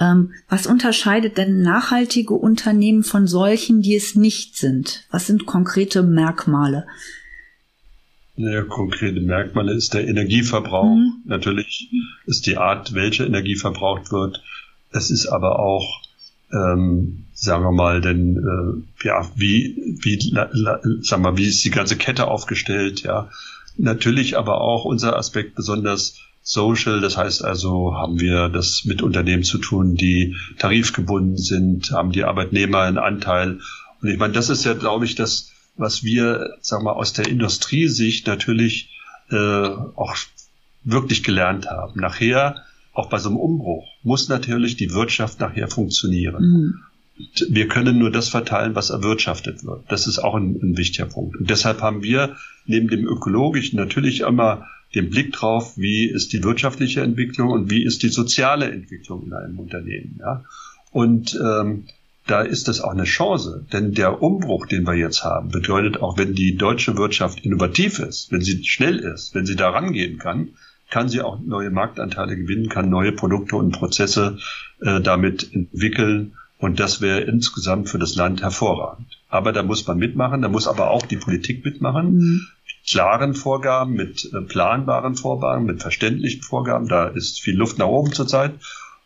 Ähm, 0.00 0.32
was 0.48 0.66
unterscheidet 0.66 1.38
denn 1.38 1.62
nachhaltige 1.62 2.34
Unternehmen 2.34 3.02
von 3.02 3.26
solchen, 3.26 3.82
die 3.82 3.96
es 3.96 4.14
nicht 4.14 4.56
sind? 4.56 5.06
Was 5.10 5.26
sind 5.26 5.46
konkrete 5.46 6.02
Merkmale? 6.02 6.86
Naja, 8.36 8.62
konkrete 8.62 9.20
Merkmale 9.20 9.72
ist 9.72 9.94
der 9.94 10.06
Energieverbrauch. 10.06 10.94
Mhm. 10.94 11.22
Natürlich 11.24 11.90
ist 12.24 12.46
die 12.46 12.56
Art, 12.56 12.94
welche 12.94 13.24
Energie 13.24 13.56
verbraucht 13.56 14.12
wird. 14.12 14.40
Es 14.92 15.10
ist 15.10 15.26
aber 15.26 15.58
auch, 15.58 16.02
ähm, 16.52 17.24
sagen 17.32 17.64
wir 17.64 17.72
mal, 17.72 18.00
denn 18.00 18.36
äh, 18.36 19.06
ja, 19.06 19.28
wie, 19.34 19.98
wie, 20.00 20.30
la, 20.30 20.48
la, 20.52 20.80
sagen 21.00 21.24
wir, 21.24 21.36
wie 21.36 21.48
ist 21.48 21.64
die 21.64 21.70
ganze 21.70 21.96
Kette 21.96 22.28
aufgestellt? 22.28 23.02
Ja, 23.02 23.28
natürlich 23.78 24.36
aber 24.36 24.60
auch 24.60 24.84
unser 24.84 25.16
Aspekt 25.16 25.54
besonders 25.54 26.18
Social. 26.42 27.00
Das 27.00 27.16
heißt 27.16 27.44
also, 27.44 27.94
haben 27.94 28.20
wir 28.20 28.48
das 28.48 28.84
mit 28.84 29.02
Unternehmen 29.02 29.44
zu 29.44 29.58
tun, 29.58 29.94
die 29.94 30.36
tarifgebunden 30.58 31.36
sind, 31.36 31.90
haben 31.92 32.12
die 32.12 32.24
Arbeitnehmer 32.24 32.80
einen 32.80 32.98
Anteil. 32.98 33.60
Und 34.00 34.08
ich 34.08 34.18
meine, 34.18 34.32
das 34.32 34.48
ist 34.48 34.64
ja, 34.64 34.74
glaube 34.74 35.04
ich, 35.04 35.14
das, 35.14 35.50
was 35.76 36.02
wir, 36.02 36.56
sagen 36.60 36.84
wir, 36.84 36.96
aus 36.96 37.12
der 37.12 37.28
Industriesicht 37.28 38.26
natürlich 38.26 38.90
äh, 39.30 39.36
auch 39.36 40.16
wirklich 40.84 41.22
gelernt 41.22 41.66
haben. 41.66 42.00
Nachher, 42.00 42.62
auch 42.92 43.08
bei 43.08 43.18
so 43.18 43.28
einem 43.28 43.38
Umbruch, 43.38 43.86
muss 44.02 44.28
natürlich 44.28 44.76
die 44.76 44.92
Wirtschaft 44.92 45.40
nachher 45.40 45.68
funktionieren. 45.68 46.42
Mhm. 46.42 46.74
Wir 47.48 47.66
können 47.66 47.98
nur 47.98 48.10
das 48.10 48.28
verteilen, 48.28 48.74
was 48.74 48.90
erwirtschaftet 48.90 49.64
wird. 49.64 49.84
Das 49.88 50.06
ist 50.06 50.18
auch 50.20 50.34
ein, 50.36 50.58
ein 50.62 50.76
wichtiger 50.76 51.06
Punkt. 51.06 51.36
Und 51.36 51.50
deshalb 51.50 51.82
haben 51.82 52.02
wir 52.02 52.36
neben 52.68 52.88
dem 52.88 53.06
ökologischen 53.06 53.78
natürlich 53.78 54.20
immer 54.20 54.66
den 54.94 55.10
Blick 55.10 55.32
drauf, 55.32 55.76
wie 55.76 56.06
ist 56.06 56.32
die 56.32 56.42
wirtschaftliche 56.42 57.02
Entwicklung 57.02 57.50
und 57.50 57.70
wie 57.70 57.84
ist 57.84 58.02
die 58.02 58.08
soziale 58.08 58.70
Entwicklung 58.70 59.26
in 59.26 59.32
einem 59.32 59.58
Unternehmen. 59.58 60.18
Ja? 60.20 60.44
Und 60.92 61.38
ähm, 61.42 61.84
da 62.26 62.42
ist 62.42 62.68
das 62.68 62.80
auch 62.80 62.92
eine 62.92 63.04
Chance, 63.04 63.66
denn 63.72 63.92
der 63.92 64.22
Umbruch, 64.22 64.66
den 64.66 64.86
wir 64.86 64.94
jetzt 64.94 65.24
haben, 65.24 65.50
bedeutet 65.50 66.00
auch, 66.00 66.18
wenn 66.18 66.34
die 66.34 66.56
deutsche 66.56 66.96
Wirtschaft 66.96 67.44
innovativ 67.44 67.98
ist, 67.98 68.32
wenn 68.32 68.42
sie 68.42 68.64
schnell 68.64 68.98
ist, 68.98 69.34
wenn 69.34 69.46
sie 69.46 69.56
da 69.56 69.70
rangehen 69.70 70.18
kann, 70.18 70.50
kann 70.90 71.08
sie 71.08 71.20
auch 71.20 71.38
neue 71.40 71.70
Marktanteile 71.70 72.36
gewinnen, 72.36 72.68
kann 72.68 72.88
neue 72.88 73.12
Produkte 73.12 73.56
und 73.56 73.72
Prozesse 73.72 74.38
äh, 74.80 75.00
damit 75.00 75.54
entwickeln. 75.54 76.34
Und 76.58 76.80
das 76.80 77.00
wäre 77.00 77.20
insgesamt 77.20 77.88
für 77.88 77.98
das 77.98 78.16
Land 78.16 78.42
hervorragend. 78.42 79.06
Aber 79.28 79.52
da 79.52 79.62
muss 79.62 79.86
man 79.86 79.98
mitmachen, 79.98 80.42
da 80.42 80.48
muss 80.48 80.66
aber 80.66 80.90
auch 80.90 81.06
die 81.06 81.18
Politik 81.18 81.64
mitmachen. 81.64 82.16
Mhm 82.16 82.46
klaren 82.90 83.34
Vorgaben, 83.34 83.94
mit 83.94 84.30
äh, 84.32 84.40
planbaren 84.40 85.14
Vorgaben, 85.14 85.66
mit 85.66 85.82
verständlichen 85.82 86.42
Vorgaben. 86.42 86.88
Da 86.88 87.08
ist 87.08 87.40
viel 87.40 87.56
Luft 87.56 87.78
nach 87.78 87.86
oben 87.86 88.12
zurzeit. 88.12 88.54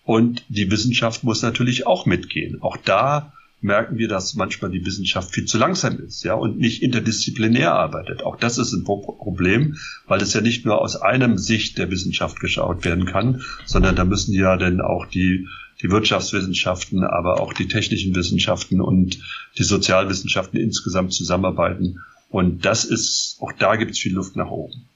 Und 0.04 0.44
die 0.48 0.70
Wissenschaft 0.70 1.24
muss 1.24 1.42
natürlich 1.42 1.86
auch 1.86 2.06
mitgehen. 2.06 2.60
Auch 2.60 2.76
da 2.76 3.32
merken 3.60 3.96
wir, 3.96 4.08
dass 4.08 4.34
manchmal 4.34 4.72
die 4.72 4.84
Wissenschaft 4.84 5.32
viel 5.32 5.44
zu 5.44 5.56
langsam 5.56 5.98
ist, 6.00 6.24
ja, 6.24 6.34
und 6.34 6.58
nicht 6.58 6.82
interdisziplinär 6.82 7.72
arbeitet. 7.72 8.22
Auch 8.24 8.36
das 8.36 8.58
ist 8.58 8.72
ein 8.72 8.84
Problem, 8.84 9.76
weil 10.08 10.20
es 10.20 10.34
ja 10.34 10.40
nicht 10.40 10.64
nur 10.64 10.80
aus 10.80 10.96
einem 10.96 11.38
Sicht 11.38 11.78
der 11.78 11.90
Wissenschaft 11.90 12.40
geschaut 12.40 12.84
werden 12.84 13.06
kann, 13.06 13.42
sondern 13.64 13.94
da 13.94 14.04
müssen 14.04 14.34
ja 14.34 14.56
dann 14.56 14.80
auch 14.80 15.06
die, 15.06 15.46
die 15.80 15.90
Wirtschaftswissenschaften, 15.90 17.04
aber 17.04 17.40
auch 17.40 17.52
die 17.52 17.68
technischen 17.68 18.14
Wissenschaften 18.16 18.80
und 18.80 19.20
die 19.56 19.64
Sozialwissenschaften 19.64 20.58
insgesamt 20.58 21.12
zusammenarbeiten. 21.12 22.00
Und 22.32 22.64
das 22.64 22.86
ist, 22.86 23.36
auch 23.40 23.52
da 23.52 23.76
gibt 23.76 23.90
es 23.90 23.98
viel 23.98 24.14
Luft 24.14 24.36
nach 24.36 24.50
oben. 24.50 24.88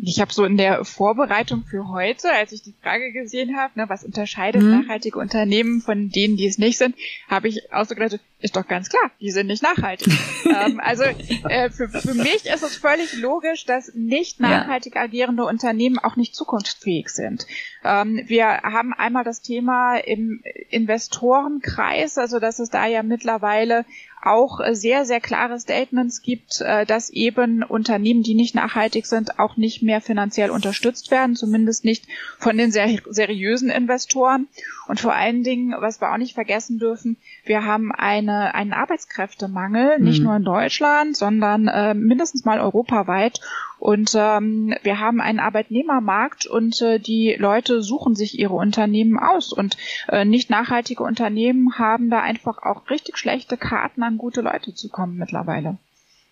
Ich 0.00 0.20
habe 0.20 0.32
so 0.32 0.44
in 0.44 0.56
der 0.56 0.84
Vorbereitung 0.84 1.64
für 1.64 1.88
heute, 1.88 2.30
als 2.30 2.52
ich 2.52 2.62
die 2.62 2.74
Frage 2.82 3.12
gesehen 3.12 3.56
habe, 3.56 3.72
ne, 3.80 3.88
was 3.88 4.04
unterscheidet 4.04 4.62
mhm. 4.62 4.82
nachhaltige 4.82 5.18
Unternehmen 5.18 5.80
von 5.80 6.10
denen, 6.10 6.36
die 6.36 6.46
es 6.46 6.58
nicht 6.58 6.76
sind, 6.76 6.94
habe 7.28 7.48
ich 7.48 7.72
auch 7.72 7.86
so 7.86 7.94
gedacht, 7.94 8.20
ist 8.38 8.54
doch 8.56 8.68
ganz 8.68 8.90
klar, 8.90 9.10
die 9.20 9.30
sind 9.30 9.46
nicht 9.46 9.62
nachhaltig. 9.62 10.12
ähm, 10.44 10.80
also 10.80 11.02
äh, 11.48 11.70
für, 11.70 11.88
für 11.88 12.14
mich 12.14 12.44
ist 12.44 12.62
es 12.62 12.76
völlig 12.76 13.16
logisch, 13.16 13.64
dass 13.64 13.92
nicht 13.94 14.38
nachhaltig 14.38 14.94
ja. 14.96 15.00
agierende 15.00 15.44
Unternehmen 15.44 15.98
auch 15.98 16.16
nicht 16.16 16.36
zukunftsfähig 16.36 17.08
sind. 17.08 17.46
Ähm, 17.82 18.22
wir 18.26 18.46
haben 18.46 18.92
einmal 18.92 19.24
das 19.24 19.40
Thema 19.40 19.96
im 19.96 20.42
Investorenkreis, 20.68 22.18
also 22.18 22.38
dass 22.38 22.58
es 22.58 22.68
da 22.68 22.86
ja 22.86 23.02
mittlerweile 23.02 23.86
auch 24.26 24.60
sehr, 24.72 25.04
sehr 25.04 25.20
klare 25.20 25.58
Statements 25.58 26.22
gibt, 26.22 26.60
äh, 26.60 26.84
dass 26.84 27.10
eben 27.10 27.62
Unternehmen, 27.62 28.22
die 28.22 28.34
nicht 28.34 28.54
nachhaltig 28.54 29.06
sind, 29.06 29.38
auch 29.38 29.56
nicht 29.56 29.82
mehr 29.82 30.00
finanziell 30.00 30.50
unterstützt 30.50 31.10
werden, 31.10 31.36
zumindest 31.36 31.84
nicht 31.84 32.06
von 32.38 32.56
den 32.56 32.72
sehr 32.72 32.98
seriösen 33.08 33.70
Investoren. 33.70 34.48
Und 34.88 35.00
vor 35.00 35.14
allen 35.14 35.42
Dingen, 35.42 35.74
was 35.78 36.00
wir 36.00 36.12
auch 36.12 36.18
nicht 36.18 36.34
vergessen 36.34 36.78
dürfen, 36.78 37.16
wir 37.46 37.64
haben 37.64 37.92
eine, 37.92 38.54
einen 38.54 38.72
Arbeitskräftemangel, 38.72 39.98
nicht 40.00 40.18
mhm. 40.18 40.24
nur 40.24 40.36
in 40.36 40.44
Deutschland, 40.44 41.16
sondern 41.16 41.68
äh, 41.68 41.94
mindestens 41.94 42.44
mal 42.44 42.60
europaweit. 42.60 43.40
Und 43.78 44.12
ähm, 44.16 44.74
wir 44.82 45.00
haben 45.00 45.20
einen 45.20 45.38
Arbeitnehmermarkt 45.38 46.46
und 46.46 46.80
äh, 46.82 46.98
die 46.98 47.36
Leute 47.38 47.82
suchen 47.82 48.14
sich 48.14 48.38
ihre 48.38 48.54
Unternehmen 48.54 49.18
aus. 49.18 49.52
Und 49.52 49.76
äh, 50.08 50.24
nicht 50.24 50.50
nachhaltige 50.50 51.02
Unternehmen 51.02 51.78
haben 51.78 52.10
da 52.10 52.20
einfach 52.20 52.62
auch 52.62 52.90
richtig 52.90 53.18
schlechte 53.18 53.56
Karten, 53.56 54.02
an 54.02 54.18
gute 54.18 54.40
Leute 54.40 54.74
zu 54.74 54.88
kommen 54.88 55.16
mittlerweile. 55.16 55.78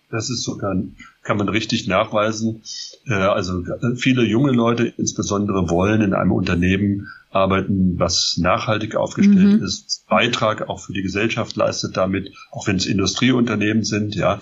Das 0.09 0.29
ist 0.29 0.43
sogar, 0.43 0.75
kann 1.23 1.37
man 1.37 1.49
richtig 1.49 1.87
nachweisen. 1.87 2.61
Äh, 3.07 3.13
also 3.13 3.63
viele 3.95 4.23
junge 4.23 4.51
Leute 4.51 4.85
insbesondere 4.85 5.69
wollen 5.69 6.01
in 6.01 6.13
einem 6.13 6.31
Unternehmen 6.31 7.07
arbeiten, 7.31 7.99
was 7.99 8.37
nachhaltig 8.37 8.95
aufgestellt 8.95 9.59
mhm. 9.59 9.63
ist, 9.63 10.05
Beitrag 10.07 10.69
auch 10.69 10.79
für 10.79 10.93
die 10.93 11.01
Gesellschaft 11.01 11.55
leistet 11.55 11.97
damit, 11.97 12.31
auch 12.51 12.67
wenn 12.67 12.77
es 12.77 12.85
Industrieunternehmen 12.85 13.83
sind, 13.83 14.15
ja. 14.15 14.39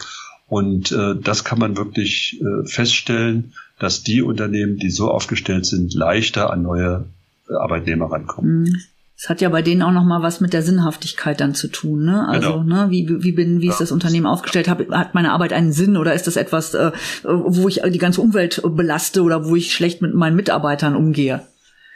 Und 0.48 0.91
äh, 0.91 1.15
das 1.15 1.43
kann 1.43 1.58
man 1.58 1.77
wirklich 1.77 2.39
äh, 2.41 2.67
feststellen, 2.67 3.53
dass 3.79 4.03
die 4.03 4.22
Unternehmen, 4.22 4.77
die 4.77 4.91
so 4.91 5.10
aufgestellt 5.10 5.65
sind, 5.65 5.93
leichter 5.93 6.51
an 6.51 6.62
neue 6.62 7.05
Arbeitnehmer 7.50 8.12
rankommen. 8.12 8.84
Es 9.24 9.30
hat 9.30 9.39
ja 9.39 9.48
bei 9.48 9.62
denen 9.62 9.82
auch 9.84 9.94
noch 9.94 10.03
mal 10.03 10.22
was 10.22 10.42
mit 10.42 10.51
der 10.51 10.63
Sinnhaftigkeit 10.63 11.39
dann 11.39 11.56
zu 11.56 11.70
tun, 11.70 12.03
ne? 12.03 12.27
Also, 12.27 12.60
genau. 12.60 12.88
ne, 12.88 12.92
wie, 12.92 13.08
wie 13.24 13.32
bin, 13.32 13.62
wie 13.62 13.70
ist 13.70 13.80
das 13.80 13.94
Unternehmen 13.94 14.25
aufgestellt? 14.25 14.68
Hab, 14.68 14.86
hat 14.92 15.15
meine 15.15 15.32
Arbeit 15.32 15.53
einen 15.53 15.72
Sinn 15.72 15.96
oder 15.96 16.13
ist 16.13 16.27
das 16.27 16.36
etwas, 16.36 16.74
äh, 16.74 16.92
wo 17.24 17.70
ich 17.70 17.80
die 17.88 18.00
ganze 18.00 18.20
Umwelt 18.20 18.62
belaste 18.65 19.24
oder 19.24 19.46
wo 19.46 19.56
ich 19.56 19.74
schlecht 19.74 20.01
mit 20.01 20.13
meinen 20.13 20.36
Mitarbeitern 20.36 20.98
umgehe? 20.98 21.48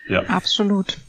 Ja. 0.08 0.22
Absolut. 0.28 1.00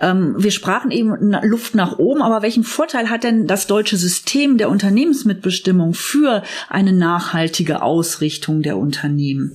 Ähm, 0.00 0.34
wir 0.36 0.50
sprachen 0.50 0.90
eben 0.90 1.14
Luft 1.44 1.74
nach 1.74 1.98
oben, 1.98 2.20
aber 2.20 2.42
welchen 2.42 2.64
Vorteil 2.64 3.08
hat 3.08 3.24
denn 3.24 3.46
das 3.46 3.66
deutsche 3.66 3.96
System 3.96 4.58
der 4.58 4.68
Unternehmensmitbestimmung 4.68 5.94
für 5.94 6.42
eine 6.68 6.92
nachhaltige 6.92 7.80
Ausrichtung 7.80 8.60
der 8.60 8.76
Unternehmen? 8.76 9.52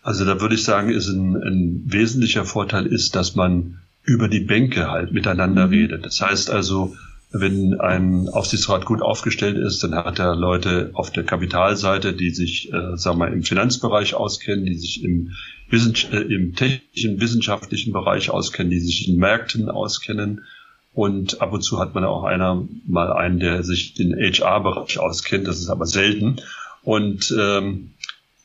Also 0.00 0.24
da 0.24 0.40
würde 0.40 0.54
ich 0.54 0.64
sagen, 0.64 0.88
ist 0.88 1.08
ein, 1.08 1.36
ein 1.36 1.82
wesentlicher 1.84 2.46
Vorteil 2.46 2.86
ist, 2.86 3.14
dass 3.14 3.34
man 3.34 3.80
über 4.04 4.28
die 4.28 4.40
Bänke 4.40 4.90
halt 4.90 5.12
miteinander 5.12 5.66
mhm. 5.66 5.72
redet. 5.72 6.06
Das 6.06 6.20
heißt 6.20 6.50
also, 6.50 6.94
wenn 7.32 7.80
ein 7.80 8.28
Aufsichtsrat 8.28 8.84
gut 8.84 9.02
aufgestellt 9.02 9.56
ist, 9.56 9.82
dann 9.82 9.94
hat 9.96 10.20
er 10.20 10.36
Leute 10.36 10.90
auf 10.92 11.10
der 11.10 11.24
Kapitalseite, 11.24 12.12
die 12.12 12.30
sich, 12.30 12.72
äh, 12.72 12.96
sagen 12.96 13.18
wir, 13.18 13.28
im 13.28 13.42
Finanzbereich 13.42 14.14
auskennen, 14.14 14.64
die 14.64 14.76
sich 14.76 15.02
im, 15.02 15.32
äh, 15.72 16.16
im 16.32 16.54
technischen, 16.54 17.20
wissenschaftlichen 17.20 17.92
Bereich 17.92 18.30
auskennen, 18.30 18.70
die 18.70 18.78
sich 18.78 19.08
in 19.08 19.16
Märkten 19.16 19.68
auskennen. 19.68 20.44
Und 20.92 21.40
ab 21.40 21.52
und 21.52 21.62
zu 21.62 21.80
hat 21.80 21.96
man 21.96 22.04
auch 22.04 22.22
einer 22.22 22.68
mal 22.86 23.12
einen, 23.12 23.40
der 23.40 23.64
sich 23.64 23.98
in 23.98 24.14
HR-Bereich 24.14 25.00
auskennt. 25.00 25.48
Das 25.48 25.58
ist 25.58 25.70
aber 25.70 25.86
selten. 25.86 26.36
Und 26.84 27.34
ähm, 27.36 27.94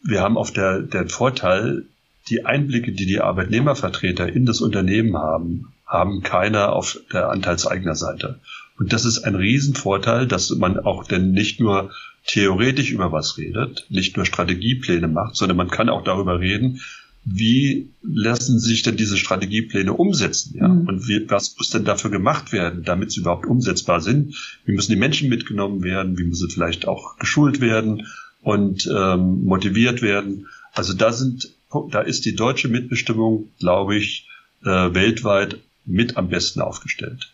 wir 0.03 0.21
haben 0.21 0.37
auf 0.37 0.51
der, 0.51 0.81
der 0.81 1.07
Vorteil, 1.07 1.85
die 2.27 2.45
Einblicke, 2.45 2.91
die 2.91 3.05
die 3.05 3.21
Arbeitnehmervertreter 3.21 4.27
in 4.27 4.45
das 4.45 4.61
Unternehmen 4.61 5.17
haben, 5.17 5.73
haben 5.85 6.21
keiner 6.21 6.73
auf 6.73 6.99
der 7.11 7.29
Anteilseignerseite. 7.29 8.39
Und 8.77 8.93
das 8.93 9.05
ist 9.05 9.19
ein 9.19 9.35
Riesenvorteil, 9.35 10.27
dass 10.27 10.51
man 10.51 10.79
auch 10.79 11.05
denn 11.05 11.31
nicht 11.31 11.59
nur 11.59 11.91
theoretisch 12.25 12.91
über 12.91 13.11
was 13.11 13.37
redet, 13.37 13.85
nicht 13.89 14.15
nur 14.15 14.25
Strategiepläne 14.25 15.07
macht, 15.07 15.35
sondern 15.35 15.57
man 15.57 15.69
kann 15.69 15.89
auch 15.89 16.03
darüber 16.03 16.39
reden, 16.39 16.81
wie 17.25 17.89
lassen 18.01 18.59
sich 18.59 18.81
denn 18.81 18.97
diese 18.97 19.17
Strategiepläne 19.17 19.93
umsetzen? 19.93 20.55
Ja? 20.57 20.67
Mhm. 20.67 20.87
Und 20.87 21.07
wie, 21.07 21.29
was 21.29 21.55
muss 21.57 21.69
denn 21.69 21.83
dafür 21.83 22.11
gemacht 22.11 22.51
werden, 22.53 22.83
damit 22.83 23.11
sie 23.11 23.21
überhaupt 23.21 23.45
umsetzbar 23.45 24.01
sind? 24.01 24.35
Wie 24.65 24.71
müssen 24.71 24.91
die 24.91 24.97
Menschen 24.97 25.29
mitgenommen 25.29 25.83
werden? 25.83 26.17
Wie 26.17 26.23
müssen 26.23 26.47
sie 26.47 26.53
vielleicht 26.53 26.87
auch 26.87 27.17
geschult 27.17 27.61
werden 27.61 28.07
und 28.41 28.89
ähm, 28.93 29.43
motiviert 29.43 30.01
werden? 30.01 30.47
Also 30.73 30.93
da 30.93 31.11
sind, 31.11 31.49
da 31.91 32.01
ist 32.01 32.25
die 32.25 32.35
deutsche 32.35 32.67
Mitbestimmung, 32.67 33.51
glaube 33.59 33.95
ich, 33.95 34.27
äh, 34.63 34.93
weltweit 34.93 35.59
mit 35.85 36.17
am 36.17 36.29
besten 36.29 36.61
aufgestellt. 36.61 37.31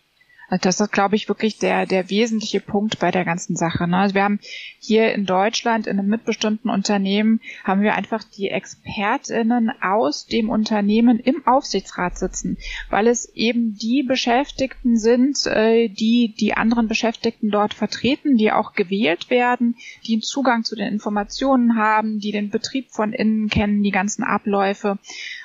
Das 0.61 0.79
ist, 0.79 0.91
glaube 0.91 1.15
ich, 1.15 1.27
wirklich 1.27 1.57
der, 1.57 1.85
der 1.85 2.09
wesentliche 2.09 2.59
Punkt 2.59 2.99
bei 2.99 3.11
der 3.11 3.25
ganzen 3.25 3.55
Sache. 3.55 3.87
Ne? 3.87 3.97
Also 3.97 4.15
wir 4.15 4.23
haben 4.23 4.39
hier 4.79 5.13
in 5.13 5.25
Deutschland 5.25 5.87
in 5.87 5.97
einem 5.97 6.07
mitbestimmten 6.07 6.69
Unternehmen 6.69 7.41
haben 7.63 7.81
wir 7.81 7.95
einfach 7.95 8.23
die 8.23 8.49
ExpertInnen 8.49 9.71
aus 9.81 10.27
dem 10.27 10.49
Unternehmen 10.49 11.19
im 11.19 11.45
Aufsichtsrat 11.47 12.17
sitzen, 12.17 12.57
weil 12.89 13.07
es 13.07 13.25
eben 13.33 13.75
die 13.75 14.03
Beschäftigten 14.03 14.97
sind, 14.97 15.45
äh, 15.47 15.89
die 15.89 16.35
die 16.39 16.53
anderen 16.53 16.87
Beschäftigten 16.87 17.49
dort 17.49 17.73
vertreten, 17.73 18.37
die 18.37 18.51
auch 18.51 18.73
gewählt 18.73 19.29
werden, 19.29 19.75
die 20.05 20.13
einen 20.13 20.21
Zugang 20.21 20.63
zu 20.63 20.75
den 20.75 20.87
Informationen 20.87 21.75
haben, 21.75 22.19
die 22.19 22.31
den 22.31 22.49
Betrieb 22.49 22.91
von 22.91 23.13
innen 23.13 23.49
kennen, 23.49 23.81
die 23.81 23.91
ganzen 23.91 24.23
Abläufe. 24.23 24.99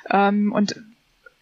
Ähm, 0.09 0.51
und 0.51 0.75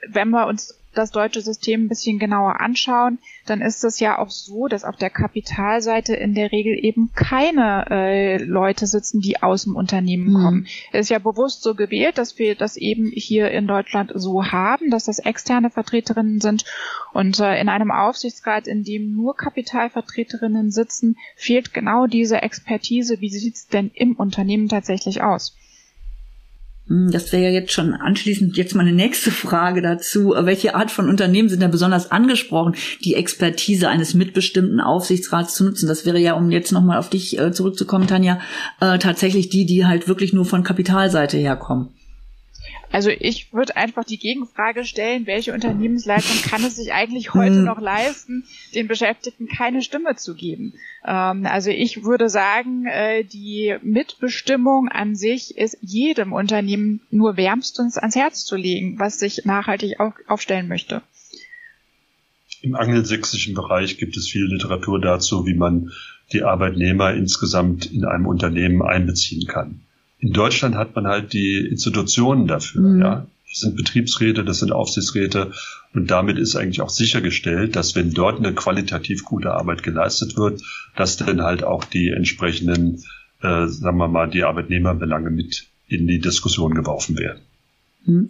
wenn 0.08 0.30
wir 0.30 0.48
uns 0.48 0.79
das 0.94 1.12
deutsche 1.12 1.42
System 1.42 1.86
ein 1.86 1.88
bisschen 1.88 2.20
genauer 2.20 2.60
anschauen, 2.60 3.20
dann 3.46 3.62
ist 3.62 3.84
es 3.84 4.00
ja 4.00 4.18
auch 4.18 4.30
so, 4.30 4.68
dass 4.68 4.84
auf 4.84 4.96
der 4.96 5.10
Kapitalseite 5.10 6.16
in 6.16 6.34
der 6.34 6.52
Regel 6.52 6.78
eben 6.84 7.12
keine 7.14 7.86
äh, 7.90 8.44
Leute 8.44 8.88
sitzen, 8.88 9.22
die 9.22 9.42
aus 9.42 9.64
dem 9.64 9.76
Unternehmen 9.76 10.34
mhm. 10.34 10.44
kommen. 10.44 10.68
Es 10.92 11.02
ist 11.02 11.10
ja 11.10 11.20
bewusst 11.20 11.62
so 11.62 11.76
gewählt, 11.76 12.18
dass 12.18 12.40
wir 12.40 12.56
das 12.56 12.76
eben 12.76 13.12
hier 13.14 13.52
in 13.52 13.68
Deutschland 13.68 14.12
so 14.16 14.46
haben, 14.46 14.90
dass 14.90 15.06
das 15.06 15.20
externe 15.20 15.70
Vertreterinnen 15.70 16.42
sind. 16.42 16.66
Und 17.14 17.40
äh, 17.40 17.60
in 17.60 17.70
einem 17.70 17.92
Aufsichtsrat, 17.92 18.68
in 18.68 18.84
dem 18.84 19.16
nur 19.16 19.36
Kapitalvertreterinnen 19.36 20.72
sitzen, 20.72 21.18
fehlt 21.36 21.74
genau 21.74 22.08
diese 22.08 22.42
Expertise. 22.42 23.22
Wie 23.22 23.30
sieht 23.30 23.56
es 23.56 23.68
denn 23.68 23.92
im 23.94 24.16
Unternehmen 24.16 24.70
tatsächlich 24.70 25.22
aus? 25.22 25.56
Hm, 26.90 27.12
das 27.12 27.32
wäre 27.32 27.44
ja 27.44 27.50
jetzt 27.52 27.72
schon 27.72 27.94
anschließend 27.94 28.58
jetzt 28.58 28.76
meine 28.76 28.92
nächste 28.92 29.32
Frage 29.32 29.82
dazu. 29.82 30.34
Welche 30.36 30.76
Art 30.76 30.92
von 30.92 31.08
Unternehmen 31.08 31.48
sind 31.48 31.62
da 31.62 31.68
besonders 31.68 32.12
angesprochen, 32.12 32.76
die 33.06 33.16
Expertise 33.16 33.88
eines 33.88 34.16
mitbestimmten 34.16 34.82
Aufsichtsrats 34.82 35.56
zu 35.56 35.64
nutzen? 35.64 35.88
Das 35.88 36.06
wäre 36.06 36.20
ja, 36.20 36.34
um 36.34 36.50
jetzt 36.52 36.72
nochmal 36.72 36.98
auf 36.98 37.10
dich 37.10 37.40
äh, 37.40 37.52
zurückzukommen, 37.52 38.08
Tanja, 38.08 38.40
äh, 38.82 38.98
tatsächlich 38.98 39.50
die, 39.50 39.66
die 39.66 39.86
halt 39.86 40.08
wirklich 40.08 40.34
nur 40.34 40.46
von 40.46 40.64
Kapitalseite 40.64 41.38
herkommen. 41.38 41.90
Also 42.92 43.12
ich 43.12 43.54
würde 43.54 43.78
einfach 43.78 44.04
die 44.04 44.18
Gegenfrage 44.18 44.84
stellen, 44.84 45.28
welche 45.28 45.54
Unternehmensleitung 45.54 46.42
kann 46.50 46.64
es 46.64 46.76
sich 46.76 46.92
eigentlich 46.92 47.34
heute 47.36 47.58
hm. 47.58 47.66
noch 47.66 47.80
leisten, 47.80 48.46
den 48.74 48.88
Beschäftigten 48.88 49.48
keine 49.48 49.84
Stimme 49.84 50.16
zu 50.16 50.34
geben? 50.34 50.74
Ähm, 51.06 51.46
also 51.46 51.70
ich 51.70 52.04
würde 52.04 52.30
sagen, 52.30 52.88
äh, 52.88 53.24
die 53.24 53.76
Mitbestimmung 53.84 54.90
an 54.90 55.16
sich 55.16 55.56
ist 55.56 55.78
jedem 55.82 56.34
Unternehmen 56.34 57.02
nur 57.12 57.38
wärmstens 57.38 57.98
ans 57.98 58.16
Herz 58.16 58.44
zu 58.46 58.56
legen, 58.56 58.98
was 58.98 59.20
sich 59.20 59.46
nachhaltig 59.46 60.00
auf, 60.00 60.14
aufstellen 60.28 60.68
möchte. 60.68 61.04
Im 62.62 62.76
angelsächsischen 62.76 63.54
Bereich 63.54 63.98
gibt 63.98 64.18
es 64.18 64.28
viel 64.28 64.46
Literatur 64.46 65.00
dazu, 65.00 65.46
wie 65.46 65.54
man 65.54 65.92
die 66.34 66.44
Arbeitnehmer 66.44 67.14
insgesamt 67.14 67.86
in 67.86 68.04
einem 68.04 68.26
Unternehmen 68.26 68.82
einbeziehen 68.82 69.48
kann. 69.48 69.82
In 70.20 70.34
Deutschland 70.34 70.76
hat 70.76 70.96
man 70.96 71.08
halt 71.08 71.34
die 71.34 71.58
Institutionen 71.58 72.48
dafür, 72.48 72.82
mhm. 72.82 73.02
ja. 73.02 73.28
Das 73.50 73.62
sind 73.62 73.76
Betriebsräte, 73.76 74.44
das 74.44 74.60
sind 74.60 74.72
Aufsichtsräte 74.72 75.52
und 75.96 76.12
damit 76.12 76.38
ist 76.38 76.56
eigentlich 76.56 76.82
auch 76.82 76.90
sichergestellt, 76.90 77.76
dass 77.76 77.96
wenn 77.96 78.14
dort 78.14 78.38
eine 78.38 78.54
qualitativ 78.54 79.26
gute 79.26 79.54
Arbeit 79.54 79.82
geleistet 79.82 80.38
wird, 80.38 80.62
dass 80.96 81.18
dann 81.18 81.42
halt 81.42 81.64
auch 81.64 81.84
die 81.84 82.10
entsprechenden, 82.10 83.04
äh, 83.42 83.66
sagen 83.66 83.98
wir 83.98 84.08
mal, 84.08 84.30
die 84.30 84.44
Arbeitnehmerbelange 84.44 85.32
mit 85.32 85.66
in 85.88 86.06
die 86.06 86.20
Diskussion 86.20 86.76
geworfen 86.76 87.18
werden. 87.18 87.42
Mhm. 88.06 88.30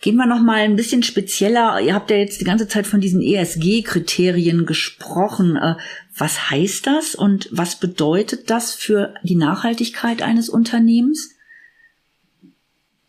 Gehen 0.00 0.16
wir 0.16 0.26
noch 0.26 0.40
mal 0.40 0.60
ein 0.60 0.76
bisschen 0.76 1.02
spezieller. 1.02 1.78
Ihr 1.80 1.94
habt 1.94 2.10
ja 2.10 2.16
jetzt 2.16 2.40
die 2.40 2.46
ganze 2.46 2.66
Zeit 2.66 2.86
von 2.86 3.02
diesen 3.02 3.20
ESG-Kriterien 3.20 4.64
gesprochen. 4.64 5.56
Äh, 5.56 5.74
was 6.16 6.50
heißt 6.50 6.86
das 6.86 7.14
und 7.14 7.48
was 7.52 7.78
bedeutet 7.78 8.48
das 8.48 8.74
für 8.74 9.14
die 9.22 9.36
Nachhaltigkeit 9.36 10.22
eines 10.22 10.48
Unternehmens? 10.48 11.34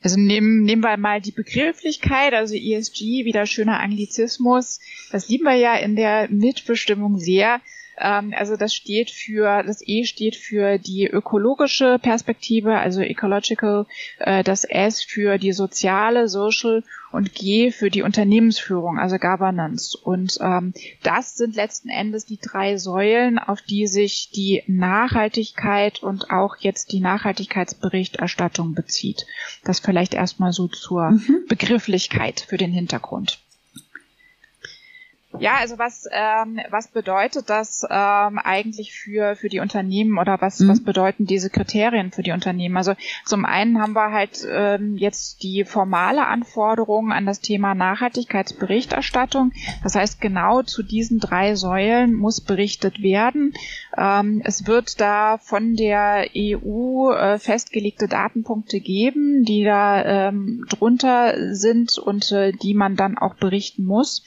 Also 0.01 0.19
nehmen, 0.19 0.63
nehmen 0.63 0.83
wir 0.83 0.97
mal 0.97 1.21
die 1.21 1.31
Begrifflichkeit, 1.31 2.33
also 2.33 2.55
ESG, 2.55 3.23
wieder 3.23 3.45
schöner 3.45 3.79
Anglizismus. 3.79 4.79
Das 5.11 5.29
lieben 5.29 5.45
wir 5.45 5.55
ja 5.55 5.75
in 5.75 5.95
der 5.95 6.27
Mitbestimmung 6.29 7.19
sehr. 7.19 7.61
Ähm, 8.01 8.33
also 8.37 8.57
das 8.57 8.73
steht 8.73 9.11
für, 9.11 9.63
das 9.63 9.81
E 9.85 10.03
steht 10.03 10.35
für 10.35 10.77
die 10.77 11.07
ökologische 11.07 11.99
Perspektive, 11.99 12.77
also 12.77 13.01
ecological, 13.01 13.85
äh, 14.19 14.43
das 14.43 14.63
S 14.63 15.03
für 15.03 15.37
die 15.37 15.53
soziale, 15.53 16.27
social 16.27 16.83
und 17.11 17.35
G 17.35 17.71
für 17.71 17.89
die 17.89 18.01
Unternehmensführung, 18.01 18.97
also 18.97 19.17
Governance. 19.17 19.97
Und 19.97 20.37
ähm, 20.41 20.73
das 21.03 21.35
sind 21.35 21.55
letzten 21.55 21.89
Endes 21.89 22.25
die 22.25 22.39
drei 22.39 22.77
Säulen, 22.77 23.37
auf 23.37 23.61
die 23.61 23.87
sich 23.87 24.29
die 24.33 24.63
Nachhaltigkeit 24.67 26.01
und 26.01 26.31
auch 26.31 26.55
jetzt 26.59 26.91
die 26.91 27.01
Nachhaltigkeitsberichterstattung 27.01 28.73
bezieht. 28.73 29.25
Das 29.63 29.79
vielleicht 29.79 30.13
erstmal 30.13 30.53
so 30.53 30.67
zur 30.67 31.11
mhm. 31.11 31.45
Begrifflichkeit 31.47 32.39
für 32.39 32.57
den 32.57 32.71
Hintergrund. 32.71 33.39
Ja, 35.39 35.55
also 35.59 35.79
was 35.79 36.07
ähm, 36.11 36.59
was 36.69 36.89
bedeutet 36.89 37.49
das 37.49 37.83
ähm, 37.89 38.37
eigentlich 38.37 38.93
für 38.93 39.35
für 39.35 39.49
die 39.49 39.59
Unternehmen 39.59 40.17
oder 40.17 40.41
was 40.41 40.59
mhm. 40.59 40.69
was 40.69 40.83
bedeuten 40.83 41.25
diese 41.25 41.49
Kriterien 41.49 42.11
für 42.11 42.21
die 42.21 42.31
Unternehmen? 42.31 42.75
Also 42.75 42.95
zum 43.25 43.45
einen 43.45 43.81
haben 43.81 43.93
wir 43.93 44.11
halt 44.11 44.45
ähm, 44.49 44.97
jetzt 44.97 45.43
die 45.43 45.63
formale 45.63 46.27
Anforderung 46.27 47.11
an 47.11 47.25
das 47.25 47.39
Thema 47.39 47.75
Nachhaltigkeitsberichterstattung. 47.75 49.53
Das 49.83 49.95
heißt, 49.95 50.19
genau 50.19 50.63
zu 50.63 50.83
diesen 50.83 51.19
drei 51.19 51.55
Säulen 51.55 52.13
muss 52.13 52.41
berichtet 52.41 53.01
werden. 53.01 53.53
Ähm, 53.97 54.41
es 54.45 54.67
wird 54.67 55.01
da 55.01 55.37
von 55.37 55.75
der 55.75 56.27
EU 56.35 57.11
äh, 57.11 57.39
festgelegte 57.39 58.07
Datenpunkte 58.07 58.79
geben, 58.79 59.43
die 59.43 59.63
da 59.63 60.29
ähm, 60.29 60.65
drunter 60.69 61.53
sind 61.55 61.97
und 61.97 62.31
äh, 62.31 62.51
die 62.53 62.73
man 62.73 62.95
dann 62.95 63.17
auch 63.17 63.35
berichten 63.35 63.83
muss. 63.83 64.23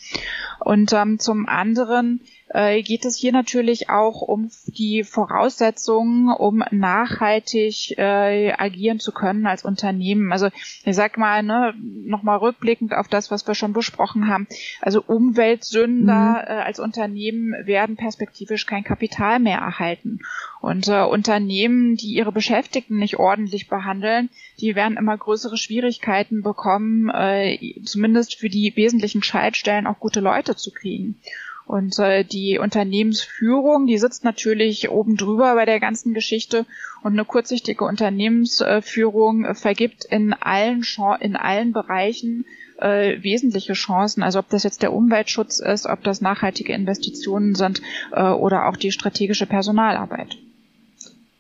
Und 0.60 0.92
ähm, 0.92 1.18
zum 1.18 1.48
anderen 1.48 2.20
äh, 2.54 2.82
geht 2.82 3.04
es 3.04 3.16
hier 3.16 3.32
natürlich 3.32 3.90
auch 3.90 4.22
um 4.22 4.48
die 4.66 5.02
Voraussetzungen, 5.02 6.32
um 6.32 6.62
nachhaltig 6.70 7.98
äh, 7.98 8.52
agieren 8.52 9.00
zu 9.00 9.10
können 9.10 9.46
als 9.46 9.64
Unternehmen. 9.64 10.32
Also 10.32 10.48
ich 10.84 10.94
sag 10.94 11.18
mal, 11.18 11.42
ne, 11.42 11.74
nochmal 11.76 12.38
rückblickend 12.38 12.94
auf 12.94 13.08
das, 13.08 13.32
was 13.32 13.46
wir 13.48 13.56
schon 13.56 13.72
besprochen 13.72 14.28
haben. 14.28 14.46
Also 14.80 15.02
Umweltsünder 15.02 16.44
mhm. 16.44 16.46
äh, 16.46 16.62
als 16.62 16.78
Unternehmen 16.78 17.54
werden 17.66 17.96
perspektivisch 17.96 18.66
kein 18.66 18.84
Kapital 18.84 19.40
mehr 19.40 19.58
erhalten. 19.58 20.20
Und 20.60 20.86
äh, 20.86 21.02
Unternehmen, 21.02 21.96
die 21.96 22.14
ihre 22.14 22.30
Beschäftigten 22.32 22.98
nicht 22.98 23.18
ordentlich 23.18 23.68
behandeln, 23.68 24.30
die 24.60 24.76
werden 24.76 24.96
immer 24.96 25.18
größere 25.18 25.56
Schwierigkeiten 25.56 26.42
bekommen, 26.42 27.10
äh, 27.10 27.58
zumindest 27.84 28.36
für 28.36 28.48
die 28.48 28.72
wesentlichen 28.76 29.24
Schaltstellen 29.24 29.88
auch 29.88 29.98
gute 29.98 30.20
Leute 30.20 30.54
zu 30.54 30.70
kriegen. 30.70 31.16
Und 31.66 31.98
äh, 31.98 32.24
die 32.24 32.58
Unternehmensführung, 32.58 33.86
die 33.86 33.96
sitzt 33.96 34.22
natürlich 34.22 34.90
oben 34.90 35.16
drüber 35.16 35.54
bei 35.54 35.64
der 35.64 35.80
ganzen 35.80 36.12
Geschichte 36.12 36.66
und 37.02 37.14
eine 37.14 37.24
kurzsichtige 37.24 37.84
Unternehmensführung 37.84 39.54
vergibt 39.54 40.04
in 40.04 40.34
allen 40.34 40.82
in 41.20 41.36
allen 41.36 41.72
Bereichen 41.72 42.44
äh, 42.78 43.22
wesentliche 43.22 43.72
Chancen. 43.72 44.22
Also 44.22 44.40
ob 44.40 44.50
das 44.50 44.62
jetzt 44.62 44.82
der 44.82 44.92
Umweltschutz 44.92 45.58
ist, 45.58 45.86
ob 45.86 46.02
das 46.04 46.20
nachhaltige 46.20 46.74
Investitionen 46.74 47.54
sind 47.54 47.80
äh, 48.12 48.22
oder 48.22 48.68
auch 48.68 48.76
die 48.76 48.92
strategische 48.92 49.46
Personalarbeit. 49.46 50.36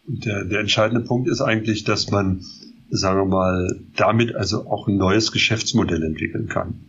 Der, 0.06 0.44
der 0.44 0.60
entscheidende 0.60 1.04
Punkt 1.04 1.28
ist 1.28 1.40
eigentlich, 1.42 1.84
dass 1.84 2.10
man, 2.10 2.44
sagen 2.90 3.20
wir 3.20 3.26
mal, 3.26 3.80
damit 3.96 4.34
also 4.34 4.66
auch 4.66 4.88
ein 4.88 4.96
neues 4.96 5.32
Geschäftsmodell 5.32 6.02
entwickeln 6.02 6.48
kann 6.48 6.80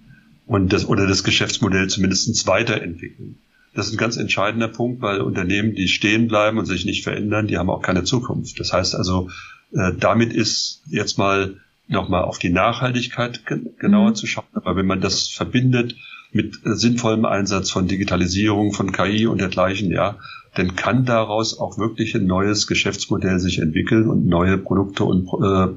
und 0.48 0.74
das 0.74 0.88
oder 0.88 1.08
das 1.08 1.24
Geschäftsmodell 1.24 1.88
zumindest 1.88 2.48
weiterentwickeln. 2.48 3.38
Das 3.74 3.88
ist 3.88 3.94
ein 3.94 3.98
ganz 3.98 4.16
entscheidender 4.16 4.70
Punkt, 4.70 5.02
weil 5.02 5.20
Unternehmen, 5.20 5.76
die 5.76 5.90
stehen 5.90 6.28
bleiben 6.28 6.58
und 6.58 6.66
sich 6.66 6.86
nicht 6.86 7.04
verändern, 7.04 7.48
die 7.48 7.58
haben 7.58 7.70
auch 7.70 7.82
keine 7.82 8.04
Zukunft. 8.04 8.60
Das 8.60 8.72
heißt 8.72 8.96
also, 8.96 9.30
äh, 9.74 9.92
damit 10.00 10.34
ist 10.34 10.84
jetzt 10.88 11.18
mal 11.18 11.58
nochmal 11.88 12.24
auf 12.24 12.40
die 12.40 12.50
Nachhaltigkeit 12.50 13.42
genauer 13.46 14.12
mhm. 14.12 14.16
zu 14.16 14.28
schauen. 14.28 14.46
Aber 14.54 14.76
wenn 14.76 14.86
man 14.86 15.02
das 15.02 15.28
verbindet 15.28 15.96
mit 16.32 16.66
äh, 16.66 16.76
sinnvollem 16.76 17.26
Einsatz 17.26 17.70
von 17.70 17.88
Digitalisierung, 17.88 18.72
von 18.72 18.94
KI 18.94 19.28
und 19.28 19.42
dergleichen, 19.42 19.92
ja, 19.92 20.18
dann 20.56 20.76
kann 20.78 21.06
daraus 21.06 21.60
auch 21.60 21.78
wirklich 21.78 22.16
ein 22.16 22.26
neues 22.26 22.68
Geschäftsmodell 22.68 23.40
sich 23.40 23.60
entwickeln 23.60 24.10
und 24.10 24.26
neue 24.26 24.58
Produkte 24.58 25.04
und 25.04 25.28
äh, 25.28 25.76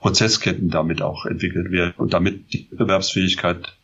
Prozessketten 0.00 0.70
damit 0.70 1.02
auch 1.02 1.24
entwickelt 1.26 1.70
werden 1.70 1.94
und 1.96 2.12
damit 2.12 2.52
die 2.52 2.66
Wettbewerbsfähigkeit 2.70 3.76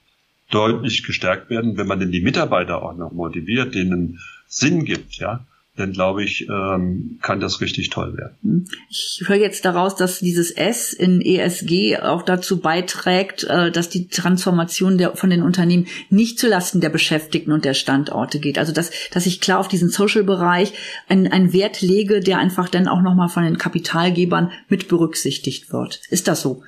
deutlich 0.51 1.05
gestärkt 1.05 1.51
werden, 1.51 1.77
wenn 1.77 1.87
man 1.87 2.01
denn 2.01 2.13
die 2.13 2.23
Mitarbeiter 2.23 2.83
auch 2.83 2.97
noch 2.97 3.13
motiviert, 3.13 3.75
denen 3.75 4.19
Sinn 4.47 4.85
gibt, 4.85 5.17
ja, 5.17 5.45
dann 5.79 5.93
glaube 5.93 6.25
ich, 6.25 6.49
ähm, 6.49 7.19
kann 7.23 7.41
das 7.41 7.61
richtig 7.61 7.91
toll 7.91 8.17
werden. 8.17 8.69
Ich 8.91 9.23
höre 9.27 9.37
jetzt 9.37 9.65
daraus, 9.65 9.95
dass 9.95 10.19
dieses 10.19 10.51
S 10.51 10.93
in 10.93 11.21
ESG 11.21 11.99
auch 11.99 12.23
dazu 12.23 12.61
beiträgt, 12.61 13.45
äh, 13.45 13.71
dass 13.71 13.89
die 13.89 14.09
Transformation 14.09 14.99
der, 14.99 15.17
von 15.17 15.31
den 15.31 15.43
Unternehmen 15.43 15.87
nicht 16.11 16.39
zulasten 16.39 16.81
der 16.81 16.89
Beschäftigten 16.89 17.53
und 17.53 17.65
der 17.65 17.75
Standorte 17.75 18.41
geht. 18.41 18.59
Also 18.59 18.73
dass, 18.73 18.91
dass 19.13 19.27
ich 19.27 19.41
klar 19.41 19.61
auf 19.61 19.69
diesen 19.69 19.89
Social-Bereich 19.89 20.73
einen, 21.09 21.53
Wert 21.53 21.81
lege, 21.81 22.21
der 22.21 22.39
einfach 22.39 22.69
dann 22.69 22.89
auch 22.89 23.01
nochmal 23.01 23.29
von 23.29 23.45
den 23.45 23.59
Kapitalgebern 23.59 24.51
mit 24.69 24.89
berücksichtigt 24.89 25.73
wird. 25.73 26.01
Ist 26.11 26.29
das 26.29 26.43
so? 26.43 26.63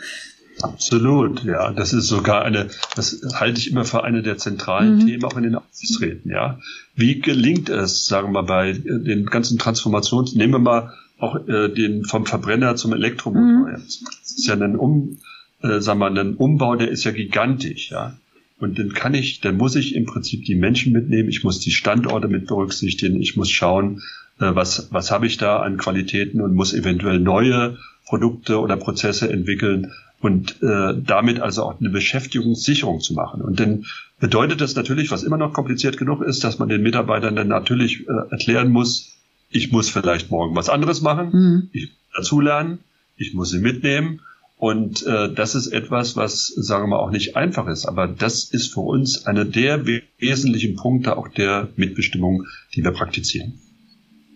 Absolut, 0.63 1.45
ja. 1.45 1.73
Das 1.73 1.93
ist 1.93 2.09
sogar 2.09 2.43
eine, 2.43 2.69
das 2.97 3.23
halte 3.35 3.59
ich 3.59 3.71
immer 3.71 3.85
für 3.85 4.05
eine 4.05 4.23
der 4.23 4.39
zentralen 4.39 4.97
mhm. 4.97 5.07
Themen 5.07 5.25
auch 5.25 5.37
in 5.37 5.45
den 5.45 5.55
Aufsichtsräten, 5.55 6.31
ja. 6.31 6.59
Wie 6.95 7.21
gelingt 7.21 7.69
es, 7.69 8.07
sagen 8.07 8.29
wir 8.29 8.43
mal, 8.43 8.47
bei 8.47 8.73
den 8.73 9.27
ganzen 9.27 9.59
Transformations, 9.59 10.35
nehmen 10.35 10.55
wir 10.55 10.59
mal 10.59 10.93
auch 11.19 11.37
äh, 11.49 11.69
den 11.69 12.05
vom 12.05 12.27
Verbrenner 12.27 12.77
zum 12.77 12.93
Elektromotor. 12.93 13.69
Mhm. 13.69 13.73
Das 13.73 14.33
ist 14.37 14.47
ja 14.47 14.55
ein 14.55 14.77
Um, 14.77 15.19
äh, 15.63 15.81
sagen 15.81 16.01
wir, 16.01 16.07
ein 16.07 16.35
Umbau, 16.35 16.77
der 16.77 16.89
ist 16.89 17.05
ja 17.05 17.13
gigantisch, 17.13 17.91
ja. 17.91 18.17
Und 18.59 18.79
dann 18.79 18.93
kann 18.93 19.15
ich, 19.15 19.41
dann 19.41 19.57
muss 19.57 19.75
ich 19.75 19.95
im 19.95 20.05
Prinzip 20.05 20.45
die 20.45 20.55
Menschen 20.55 20.93
mitnehmen, 20.93 21.31
ich 21.31 21.45
muss 21.45 21.61
die 21.61 21.71
Standorte 21.71 22.29
mit 22.29 22.47
berücksichtigen, 22.47 23.21
ich 23.23 23.37
muss 23.37 23.51
schauen, 23.51 24.03
äh, 24.39 24.55
was, 24.55 24.89
was 24.91 25.11
habe 25.11 25.27
ich 25.27 25.39
da 25.39 25.61
an 25.61 25.79
Qualitäten 25.79 26.41
und 26.41 26.55
muss 26.55 26.75
eventuell 26.75 27.21
neue 27.21 27.79
Produkte 28.07 28.61
oder 28.61 28.77
Prozesse 28.77 29.31
entwickeln 29.31 29.93
und 30.21 30.63
äh, 30.63 30.95
damit 31.03 31.41
also 31.41 31.65
auch 31.65 31.81
eine 31.81 31.91
Beschäftigungssicherung 31.91 33.01
zu 33.01 33.15
machen. 33.15 33.41
Und 33.41 33.59
dann 33.59 33.87
bedeutet 34.19 34.61
das 34.61 34.75
natürlich, 34.75 35.11
was 35.11 35.23
immer 35.23 35.39
noch 35.39 35.53
kompliziert 35.53 35.97
genug 35.97 36.23
ist, 36.23 36.45
dass 36.45 36.59
man 36.59 36.69
den 36.69 36.83
Mitarbeitern 36.83 37.37
dann 37.37 37.49
natürlich 37.49 38.07
äh, 38.07 38.31
erklären 38.31 38.71
muss, 38.71 39.17
ich 39.51 39.73
muss 39.73 39.89
vielleicht 39.89 40.31
morgen 40.31 40.55
was 40.55 40.69
anderes 40.69 41.01
machen, 41.01 41.31
mhm. 41.33 41.71
ich 41.73 41.89
muss 41.89 42.15
dazulernen, 42.15 42.81
ich 43.17 43.35
muss 43.35 43.51
sie 43.51 43.59
mitnehmen. 43.59 44.21
Und 44.57 45.07
äh, 45.07 45.33
das 45.33 45.55
ist 45.55 45.69
etwas, 45.69 46.17
was, 46.17 46.49
sagen 46.49 46.85
wir 46.85 46.89
mal, 46.89 46.99
auch 46.99 47.11
nicht 47.11 47.35
einfach 47.35 47.67
ist. 47.67 47.87
Aber 47.87 48.07
das 48.07 48.45
ist 48.45 48.75
für 48.75 48.81
uns 48.81 49.25
einer 49.25 49.47
der 49.47 49.87
wesentlichen 50.19 50.77
Punkte 50.77 51.17
auch 51.17 51.29
der 51.29 51.71
Mitbestimmung, 51.77 52.47
die 52.75 52.85
wir 52.85 52.91
praktizieren. 52.91 53.59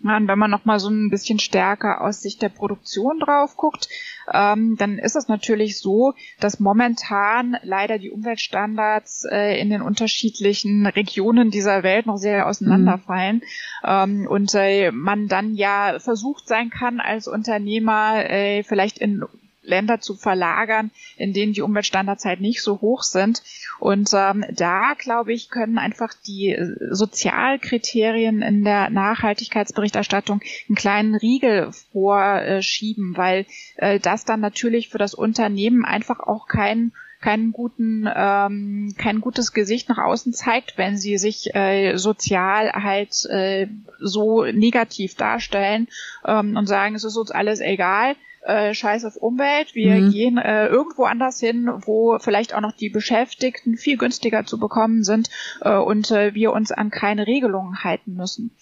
Und 0.05 0.27
wenn 0.27 0.39
man 0.39 0.51
nochmal 0.51 0.79
so 0.79 0.89
ein 0.89 1.09
bisschen 1.09 1.39
stärker 1.39 2.01
aus 2.01 2.21
Sicht 2.21 2.41
der 2.41 2.49
Produktion 2.49 3.19
drauf 3.19 3.57
guckt, 3.57 3.89
ähm, 4.31 4.75
dann 4.77 4.99
ist 4.99 5.15
es 5.15 5.27
natürlich 5.27 5.79
so, 5.79 6.13
dass 6.39 6.59
momentan 6.59 7.57
leider 7.63 7.97
die 7.97 8.11
Umweltstandards 8.11 9.25
äh, 9.29 9.59
in 9.59 9.69
den 9.69 9.81
unterschiedlichen 9.81 10.85
Regionen 10.85 11.51
dieser 11.51 11.83
Welt 11.83 12.05
noch 12.05 12.17
sehr 12.17 12.47
auseinanderfallen 12.47 13.37
mhm. 13.37 13.41
ähm, 13.83 14.27
und 14.27 14.53
äh, 14.53 14.91
man 14.91 15.27
dann 15.27 15.55
ja 15.55 15.97
versucht 15.99 16.47
sein 16.47 16.69
kann 16.69 16.99
als 16.99 17.27
Unternehmer 17.27 18.29
äh, 18.29 18.63
vielleicht 18.63 18.99
in 18.99 19.23
Länder 19.65 19.99
zu 19.99 20.15
verlagern, 20.15 20.91
in 21.17 21.33
denen 21.33 21.53
die 21.53 21.61
Umweltstandards 21.61 22.25
halt 22.25 22.41
nicht 22.41 22.61
so 22.61 22.81
hoch 22.81 23.03
sind. 23.03 23.43
Und 23.79 24.09
ähm, 24.13 24.45
da, 24.51 24.93
glaube 24.97 25.33
ich, 25.33 25.49
können 25.49 25.77
einfach 25.77 26.13
die 26.25 26.49
äh, 26.49 26.75
Sozialkriterien 26.91 28.41
in 28.41 28.63
der 28.63 28.89
Nachhaltigkeitsberichterstattung 28.89 30.41
einen 30.67 30.75
kleinen 30.75 31.15
Riegel 31.15 31.71
vorschieben, 31.91 33.17
weil 33.17 33.45
äh, 33.77 33.99
das 33.99 34.25
dann 34.25 34.39
natürlich 34.39 34.89
für 34.89 34.97
das 34.97 35.13
Unternehmen 35.13 35.85
einfach 35.85 36.19
auch 36.19 36.47
kein 36.47 36.91
keinen 37.21 37.53
guten, 37.53 38.07
ähm, 38.13 38.93
kein 38.99 39.19
gutes 39.19 39.51
Gesicht 39.51 39.89
nach 39.89 39.97
außen 39.97 40.31
zeigt, 40.33 40.77
wenn 40.77 40.95
sie 40.95 41.17
sich 41.17 41.55
äh, 41.55 41.97
sozial 41.97 42.71
halt 42.73 43.25
äh, 43.25 43.67
so 43.99 44.43
negativ 44.43 45.15
darstellen 45.15 45.87
ähm, 46.23 46.55
und 46.55 46.67
sagen, 46.67 46.93
es 46.93 47.03
ist 47.03 47.17
uns 47.17 47.31
alles 47.31 47.61
egal 47.61 48.15
äh, 48.45 48.73
Scheiß 48.73 49.05
auf 49.05 49.15
Umwelt, 49.15 49.73
wir 49.73 49.95
mhm. 49.95 50.11
gehen 50.11 50.37
äh, 50.37 50.67
irgendwo 50.67 51.03
anders 51.03 51.39
hin, 51.39 51.69
wo 51.85 52.19
vielleicht 52.19 52.53
auch 52.53 52.61
noch 52.61 52.73
die 52.73 52.89
Beschäftigten 52.89 53.77
viel 53.77 53.97
günstiger 53.97 54.45
zu 54.45 54.59
bekommen 54.59 55.03
sind 55.03 55.29
äh, 55.61 55.75
und 55.75 56.11
äh, 56.11 56.33
wir 56.35 56.53
uns 56.53 56.71
an 56.71 56.91
keine 56.91 57.27
Regelungen 57.27 57.83
halten 57.83 58.13
müssen. 58.13 58.55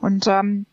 Und 0.00 0.26
ähm, 0.26 0.66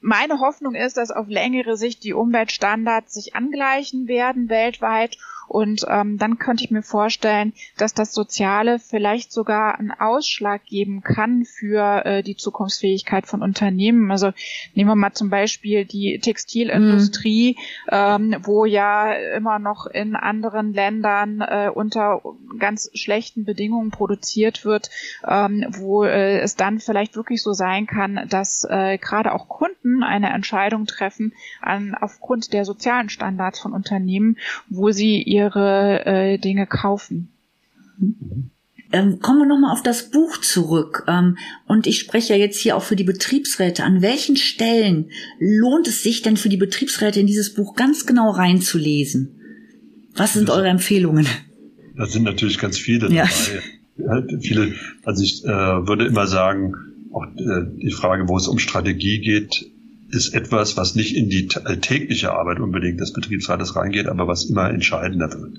meine 0.00 0.40
Hoffnung 0.40 0.74
ist, 0.74 0.96
dass 0.96 1.10
auf 1.10 1.28
längere 1.28 1.76
Sicht 1.76 2.02
die 2.02 2.14
Umweltstandards 2.14 3.14
sich 3.14 3.36
angleichen 3.36 4.08
werden 4.08 4.48
weltweit 4.48 5.16
und 5.52 5.84
ähm, 5.86 6.16
dann 6.16 6.38
könnte 6.38 6.64
ich 6.64 6.70
mir 6.70 6.82
vorstellen, 6.82 7.52
dass 7.76 7.92
das 7.92 8.14
Soziale 8.14 8.78
vielleicht 8.78 9.32
sogar 9.32 9.78
einen 9.78 9.90
Ausschlag 9.90 10.64
geben 10.64 11.02
kann 11.02 11.44
für 11.44 12.06
äh, 12.06 12.22
die 12.22 12.36
Zukunftsfähigkeit 12.36 13.26
von 13.26 13.42
Unternehmen. 13.42 14.10
Also 14.10 14.32
nehmen 14.74 14.88
wir 14.88 14.96
mal 14.96 15.12
zum 15.12 15.28
Beispiel 15.28 15.84
die 15.84 16.18
Textilindustrie, 16.20 17.58
mhm. 17.84 17.92
ähm, 17.92 18.36
wo 18.44 18.64
ja 18.64 19.12
immer 19.12 19.58
noch 19.58 19.84
in 19.84 20.16
anderen 20.16 20.72
Ländern 20.72 21.42
äh, 21.42 21.70
unter 21.72 22.22
ganz 22.58 22.88
schlechten 22.94 23.44
Bedingungen 23.44 23.90
produziert 23.90 24.64
wird, 24.64 24.88
ähm, 25.28 25.66
wo 25.68 26.04
äh, 26.04 26.38
es 26.38 26.56
dann 26.56 26.78
vielleicht 26.78 27.14
wirklich 27.14 27.42
so 27.42 27.52
sein 27.52 27.86
kann, 27.86 28.26
dass 28.30 28.66
äh, 28.70 28.96
gerade 28.96 29.32
auch 29.32 29.48
Kunden 29.48 30.02
eine 30.02 30.32
Entscheidung 30.32 30.86
treffen 30.86 31.34
an, 31.60 31.94
aufgrund 31.94 32.54
der 32.54 32.64
sozialen 32.64 33.10
Standards 33.10 33.60
von 33.60 33.74
Unternehmen, 33.74 34.38
wo 34.70 34.92
sie 34.92 35.20
ihr 35.22 35.41
ihre 35.42 36.06
äh, 36.06 36.38
Dinge 36.38 36.66
kaufen. 36.66 37.28
Ähm, 38.92 39.20
kommen 39.20 39.40
wir 39.40 39.46
nochmal 39.46 39.72
auf 39.72 39.82
das 39.82 40.10
Buch 40.10 40.38
zurück. 40.38 41.04
Ähm, 41.08 41.38
und 41.66 41.86
ich 41.86 41.98
spreche 41.98 42.34
ja 42.34 42.38
jetzt 42.38 42.60
hier 42.60 42.76
auch 42.76 42.82
für 42.82 42.96
die 42.96 43.04
Betriebsräte. 43.04 43.84
An 43.84 44.02
welchen 44.02 44.36
Stellen 44.36 45.10
lohnt 45.38 45.88
es 45.88 46.02
sich 46.02 46.22
denn 46.22 46.36
für 46.36 46.50
die 46.50 46.58
Betriebsräte 46.58 47.20
in 47.20 47.26
dieses 47.26 47.54
Buch 47.54 47.74
ganz 47.74 48.06
genau 48.06 48.30
reinzulesen? 48.30 49.40
Was 50.14 50.34
sind 50.34 50.50
eure 50.50 50.68
Empfehlungen? 50.68 51.26
Da 51.96 52.06
sind 52.06 52.24
natürlich 52.24 52.58
ganz 52.58 52.78
viele 52.78 53.08
dabei. 53.08 53.14
Ja. 53.14 53.28
Viele, 54.40 54.74
also 55.04 55.22
ich 55.22 55.44
äh, 55.44 55.48
würde 55.48 56.06
immer 56.06 56.26
sagen, 56.26 56.74
auch 57.12 57.24
äh, 57.24 57.66
die 57.76 57.92
Frage, 57.92 58.28
wo 58.28 58.36
es 58.36 58.48
um 58.48 58.58
Strategie 58.58 59.20
geht, 59.20 59.70
ist 60.12 60.34
etwas, 60.34 60.76
was 60.76 60.94
nicht 60.94 61.16
in 61.16 61.30
die 61.30 61.48
alltägliche 61.64 62.32
Arbeit 62.32 62.60
unbedingt 62.60 63.00
des 63.00 63.14
Betriebsrates 63.14 63.74
reingeht, 63.74 64.06
aber 64.06 64.28
was 64.28 64.44
immer 64.44 64.68
entscheidender 64.68 65.32
wird. 65.32 65.58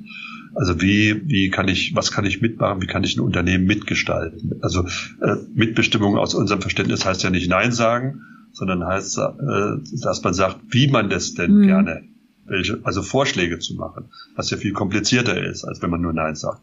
Also 0.54 0.80
wie, 0.80 1.28
wie 1.28 1.50
kann 1.50 1.68
ich, 1.68 1.96
was 1.96 2.12
kann 2.12 2.26
ich 2.26 2.40
mitmachen, 2.40 2.80
wie 2.80 2.86
kann 2.86 3.04
ich 3.04 3.18
ein 3.18 3.22
Unternehmen 3.22 3.66
mitgestalten? 3.66 4.60
Also 4.62 4.86
äh, 5.22 5.38
Mitbestimmung 5.56 6.18
aus 6.18 6.36
unserem 6.36 6.62
Verständnis 6.62 7.04
heißt 7.04 7.24
ja 7.24 7.32
nicht 7.32 7.50
Nein 7.50 7.72
sagen, 7.72 8.22
sondern 8.52 8.86
heißt, 8.86 9.18
äh, 9.18 10.02
dass 10.04 10.24
man 10.24 10.36
sagt, 10.36 10.60
wie 10.70 10.88
man 10.88 11.10
das 11.10 11.34
denn 11.34 11.58
mhm. 11.58 11.66
gerne, 11.66 12.04
welche, 12.46 12.80
also 12.84 13.02
Vorschläge 13.02 13.58
zu 13.58 13.74
machen, 13.74 14.12
was 14.36 14.52
ja 14.52 14.58
viel 14.58 14.74
komplizierter 14.74 15.44
ist, 15.44 15.64
als 15.64 15.82
wenn 15.82 15.90
man 15.90 16.02
nur 16.02 16.14
Nein 16.14 16.36
sagt. 16.36 16.62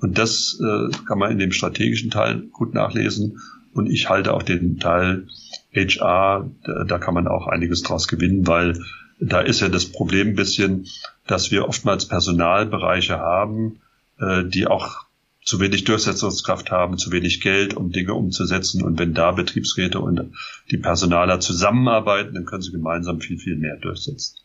Und 0.00 0.18
das 0.18 0.60
äh, 0.60 0.88
kann 1.06 1.20
man 1.20 1.30
in 1.30 1.38
dem 1.38 1.52
strategischen 1.52 2.10
Teil 2.10 2.48
gut 2.52 2.74
nachlesen. 2.74 3.38
Und 3.74 3.86
ich 3.88 4.08
halte 4.08 4.34
auch 4.34 4.42
den 4.42 4.78
Teil 4.78 5.28
HR, 5.74 6.50
da 6.86 6.98
kann 6.98 7.14
man 7.14 7.28
auch 7.28 7.46
einiges 7.46 7.82
draus 7.82 8.08
gewinnen, 8.08 8.46
weil 8.46 8.80
da 9.20 9.40
ist 9.40 9.60
ja 9.60 9.68
das 9.68 9.86
Problem 9.86 10.28
ein 10.28 10.36
bisschen, 10.36 10.86
dass 11.26 11.50
wir 11.50 11.68
oftmals 11.68 12.06
Personalbereiche 12.06 13.18
haben, 13.18 13.80
äh, 14.20 14.44
die 14.44 14.66
auch 14.66 15.08
zu 15.44 15.60
wenig 15.60 15.84
Durchsetzungskraft 15.84 16.70
haben, 16.70 16.98
zu 16.98 17.10
wenig 17.10 17.40
Geld, 17.40 17.74
um 17.74 17.90
Dinge 17.90 18.12
umzusetzen. 18.14 18.82
Und 18.84 18.98
wenn 18.98 19.14
da 19.14 19.32
Betriebsräte 19.32 19.98
und 19.98 20.32
die 20.70 20.76
Personaler 20.76 21.40
zusammenarbeiten, 21.40 22.34
dann 22.34 22.44
können 22.44 22.60
sie 22.60 22.70
gemeinsam 22.70 23.20
viel, 23.20 23.38
viel 23.38 23.56
mehr 23.56 23.76
durchsetzen. 23.76 24.36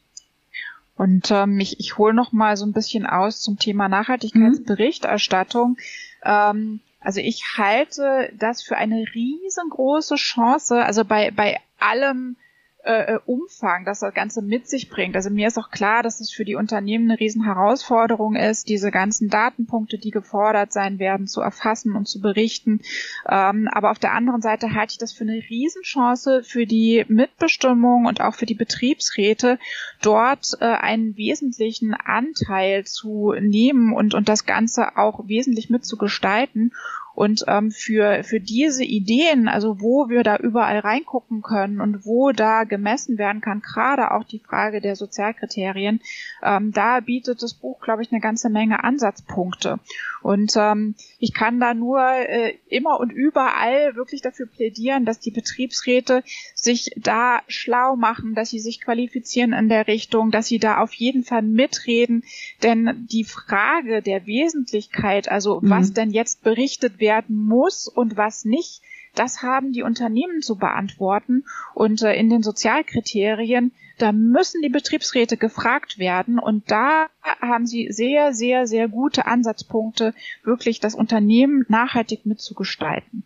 Und 0.95 1.29
ähm, 1.31 1.59
ich, 1.59 1.79
ich 1.79 1.97
hole 1.97 2.13
noch 2.13 2.31
mal 2.31 2.55
so 2.55 2.65
ein 2.65 2.71
bisschen 2.71 3.05
aus 3.05 3.41
zum 3.41 3.59
Thema 3.59 3.89
Nachhaltigkeitsberichterstattung. 3.89 5.71
Mhm. 5.71 5.77
Ähm, 6.23 6.79
also 7.03 7.19
ich 7.19 7.57
halte 7.57 8.31
das 8.33 8.63
für 8.63 8.77
eine 8.77 9.05
riesengroße 9.13 10.15
Chance, 10.15 10.83
also 10.83 11.05
bei, 11.05 11.31
bei 11.31 11.59
allem 11.79 12.37
äh, 12.83 13.13
äh, 13.13 13.19
Umfang, 13.25 13.85
das 13.85 13.99
das 13.99 14.13
Ganze 14.13 14.41
mit 14.41 14.67
sich 14.67 14.89
bringt. 14.89 15.15
Also 15.15 15.29
mir 15.29 15.47
ist 15.47 15.57
auch 15.57 15.71
klar, 15.71 16.03
dass 16.03 16.19
es 16.19 16.31
für 16.31 16.43
die 16.43 16.55
Unternehmen 16.55 17.09
eine 17.09 17.19
riesen 17.19 17.45
Herausforderung 17.45 18.35
ist, 18.35 18.67
diese 18.67 18.91
ganzen 18.91 19.29
Datenpunkte, 19.29 19.97
die 19.97 20.11
gefordert 20.11 20.73
sein 20.73 20.99
werden, 20.99 21.27
zu 21.27 21.39
erfassen 21.39 21.95
und 21.95 22.07
zu 22.07 22.19
berichten. 22.19 22.81
Ähm, 23.29 23.69
aber 23.71 23.91
auf 23.91 23.99
der 23.99 24.13
anderen 24.13 24.41
Seite 24.41 24.73
halte 24.73 24.91
ich 24.91 24.97
das 24.97 25.13
für 25.13 25.23
eine 25.23 25.41
Riesenchance 25.49 26.43
für 26.43 26.65
die 26.65 27.05
Mitbestimmung 27.07 28.05
und 28.05 28.19
auch 28.19 28.35
für 28.35 28.45
die 28.45 28.53
Betriebsräte, 28.53 29.59
dort 30.01 30.57
äh, 30.59 30.65
einen 30.65 31.15
wesentlichen 31.15 31.93
Anteil 31.93 32.83
zu 32.85 33.33
nehmen 33.39 33.93
und, 33.93 34.13
und 34.13 34.27
das 34.27 34.45
Ganze 34.45 34.97
auch 34.97 35.27
wesentlich 35.27 35.69
mitzugestalten. 35.69 36.73
Und 37.15 37.45
ähm, 37.47 37.71
für, 37.71 38.23
für 38.23 38.39
diese 38.39 38.83
Ideen, 38.83 39.47
also 39.47 39.79
wo 39.81 40.09
wir 40.09 40.23
da 40.23 40.37
überall 40.37 40.79
reingucken 40.79 41.41
können 41.41 41.79
und 41.79 42.05
wo 42.05 42.31
da 42.31 42.63
gemessen 42.63 43.17
werden 43.17 43.41
kann, 43.41 43.61
gerade 43.61 44.11
auch 44.11 44.23
die 44.23 44.39
Frage 44.39 44.81
der 44.81 44.95
Sozialkriterien, 44.95 46.01
ähm, 46.41 46.71
da 46.71 46.99
bietet 46.99 47.43
das 47.43 47.53
Buch, 47.53 47.79
glaube 47.81 48.01
ich, 48.01 48.11
eine 48.11 48.21
ganze 48.21 48.49
Menge 48.49 48.83
Ansatzpunkte. 48.83 49.79
Und 50.23 50.53
ähm, 50.55 50.95
ich 51.19 51.33
kann 51.33 51.59
da 51.59 51.73
nur 51.73 52.01
äh, 52.01 52.53
immer 52.69 52.99
und 53.01 53.11
überall 53.11 53.95
wirklich 53.95 54.21
dafür 54.21 54.47
plädieren, 54.47 55.03
dass 55.03 55.19
die 55.19 55.31
Betriebsräte 55.31 56.23
sich 56.55 56.91
da 56.95 57.41
schlau 57.47 57.97
machen, 57.97 58.33
dass 58.33 58.49
sie 58.49 58.59
sich 58.59 58.79
qualifizieren 58.79 59.51
in 59.51 59.67
der 59.67 59.87
Richtung, 59.87 60.31
dass 60.31 60.47
sie 60.47 60.59
da 60.59 60.77
auf 60.77 60.93
jeden 60.93 61.25
Fall 61.25 61.41
mitreden. 61.41 62.23
Denn 62.63 63.05
die 63.11 63.25
Frage 63.25 64.01
der 64.01 64.25
Wesentlichkeit, 64.25 65.29
also 65.29 65.59
mhm. 65.59 65.69
was 65.69 65.91
denn 65.91 66.11
jetzt 66.11 66.41
berichtet 66.41 66.99
werden 67.03 67.35
muss 67.35 67.87
und 67.87 68.15
was 68.15 68.45
nicht, 68.45 68.81
das 69.13 69.43
haben 69.43 69.73
die 69.73 69.83
Unternehmen 69.83 70.41
zu 70.41 70.55
beantworten. 70.55 71.43
Und 71.75 72.01
äh, 72.01 72.15
in 72.15 72.29
den 72.29 72.41
Sozialkriterien, 72.41 73.71
da 73.99 74.11
müssen 74.11 74.61
die 74.61 74.69
Betriebsräte 74.69 75.37
gefragt 75.37 75.99
werden. 75.99 76.39
Und 76.39 76.71
da 76.71 77.07
haben 77.41 77.67
sie 77.67 77.89
sehr, 77.91 78.33
sehr, 78.33 78.65
sehr 78.65 78.87
gute 78.87 79.27
Ansatzpunkte, 79.27 80.13
wirklich 80.43 80.79
das 80.79 80.95
Unternehmen 80.95 81.65
nachhaltig 81.67 82.25
mitzugestalten. 82.25 83.23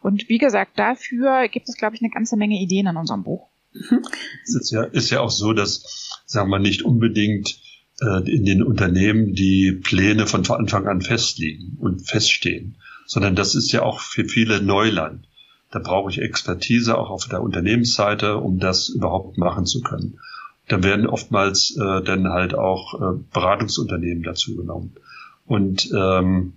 Und 0.00 0.28
wie 0.28 0.38
gesagt, 0.38 0.78
dafür 0.78 1.48
gibt 1.48 1.68
es, 1.68 1.76
glaube 1.76 1.94
ich, 1.94 2.02
eine 2.02 2.10
ganze 2.10 2.36
Menge 2.36 2.60
Ideen 2.60 2.86
in 2.86 2.96
unserem 2.96 3.22
Buch. 3.22 3.48
Es 4.44 4.54
ist 4.54 4.70
ja, 4.72 4.84
ist 4.84 5.10
ja 5.10 5.20
auch 5.20 5.30
so, 5.30 5.52
dass, 5.52 6.22
sagen 6.26 6.50
wir, 6.50 6.58
nicht 6.58 6.82
unbedingt 6.82 7.60
äh, 8.00 8.28
in 8.30 8.44
den 8.44 8.62
Unternehmen 8.62 9.34
die 9.34 9.72
Pläne 9.72 10.26
von 10.26 10.48
Anfang 10.48 10.86
an 10.88 11.00
festliegen 11.00 11.76
und 11.78 12.08
feststehen, 12.08 12.76
sondern 13.08 13.34
das 13.34 13.54
ist 13.54 13.72
ja 13.72 13.82
auch 13.82 14.00
für 14.00 14.26
viele 14.26 14.60
Neuland. 14.62 15.26
Da 15.70 15.80
brauche 15.80 16.10
ich 16.10 16.20
Expertise 16.20 16.96
auch 16.96 17.10
auf 17.10 17.26
der 17.26 17.42
Unternehmensseite, 17.42 18.36
um 18.36 18.58
das 18.58 18.90
überhaupt 18.90 19.38
machen 19.38 19.66
zu 19.66 19.80
können. 19.80 20.20
Da 20.68 20.82
werden 20.82 21.06
oftmals 21.06 21.74
äh, 21.76 22.02
dann 22.02 22.28
halt 22.28 22.54
auch 22.54 22.94
äh, 22.94 23.18
Beratungsunternehmen 23.32 24.22
dazu 24.22 24.54
genommen. 24.56 24.94
Und 25.46 25.90
ähm, 25.96 26.52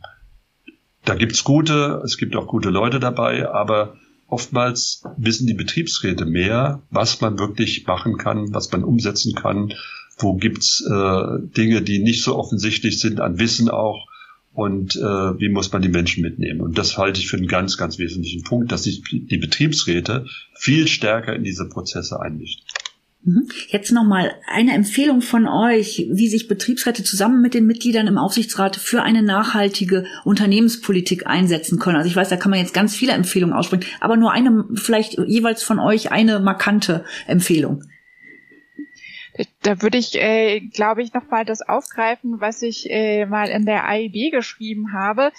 da 1.05 1.15
gibt's 1.15 1.45
gute, 1.45 2.01
es 2.03 2.17
gibt 2.17 2.35
auch 2.35 2.47
gute 2.47 2.69
Leute 2.69 2.99
dabei, 2.99 3.49
aber 3.49 3.95
oftmals 4.27 5.03
wissen 5.17 5.47
die 5.47 5.53
Betriebsräte 5.53 6.25
mehr, 6.25 6.81
was 6.89 7.21
man 7.21 7.39
wirklich 7.39 7.87
machen 7.87 8.17
kann, 8.17 8.53
was 8.53 8.69
man 8.73 8.83
umsetzen 8.83 9.35
kann, 9.35 9.73
wo 10.17 10.35
gibt's 10.35 10.81
äh, 10.81 11.39
Dinge, 11.55 11.81
die 11.81 11.99
nicht 11.99 12.23
so 12.23 12.37
offensichtlich 12.37 12.99
sind 12.99 13.21
an 13.21 13.39
Wissen 13.39 13.69
auch 13.69 14.10
und 14.53 14.95
äh, 14.95 14.99
wie 14.99 15.49
muss 15.49 15.71
man 15.71 15.81
die 15.81 15.89
Menschen 15.89 16.21
mitnehmen. 16.21 16.61
Und 16.61 16.77
das 16.77 16.97
halte 16.97 17.19
ich 17.19 17.27
für 17.27 17.37
einen 17.37 17.47
ganz, 17.47 17.77
ganz 17.77 17.99
wesentlichen 17.99 18.43
Punkt, 18.43 18.71
dass 18.71 18.83
sich 18.83 19.01
die 19.09 19.37
Betriebsräte 19.37 20.25
viel 20.55 20.87
stärker 20.87 21.33
in 21.35 21.43
diese 21.43 21.69
Prozesse 21.69 22.19
einmischen. 22.19 22.61
Mhm. 23.23 23.47
Jetzt 23.67 23.91
nochmal 23.91 24.33
eine 24.47 24.73
Empfehlung 24.73 25.21
von 25.21 25.47
euch, 25.47 26.07
wie 26.11 26.27
sich 26.27 26.47
Betriebsräte 26.47 27.03
zusammen 27.03 27.41
mit 27.41 27.53
den 27.53 27.65
Mitgliedern 27.65 28.07
im 28.07 28.17
Aufsichtsrat 28.17 28.75
für 28.75 29.03
eine 29.03 29.21
nachhaltige 29.21 30.05
Unternehmenspolitik 30.25 31.27
einsetzen 31.27 31.77
können. 31.77 31.97
Also 31.97 32.09
ich 32.09 32.15
weiß, 32.15 32.29
da 32.29 32.35
kann 32.35 32.49
man 32.49 32.59
jetzt 32.59 32.73
ganz 32.73 32.95
viele 32.95 33.13
Empfehlungen 33.13 33.55
aussprechen, 33.55 33.85
aber 33.99 34.17
nur 34.17 34.31
eine, 34.31 34.65
vielleicht 34.73 35.19
jeweils 35.27 35.61
von 35.61 35.79
euch 35.79 36.11
eine 36.11 36.39
markante 36.39 37.05
Empfehlung. 37.27 37.83
Da 39.61 39.81
würde 39.81 39.97
ich, 39.97 40.15
äh, 40.15 40.59
glaube 40.59 41.01
ich, 41.01 41.13
nochmal 41.13 41.45
das 41.45 41.61
aufgreifen, 41.61 42.41
was 42.41 42.61
ich 42.61 42.89
äh, 42.89 43.25
mal 43.25 43.49
in 43.49 43.65
der 43.65 43.87
AIB 43.87 44.31
geschrieben 44.31 44.93
habe. 44.93 45.31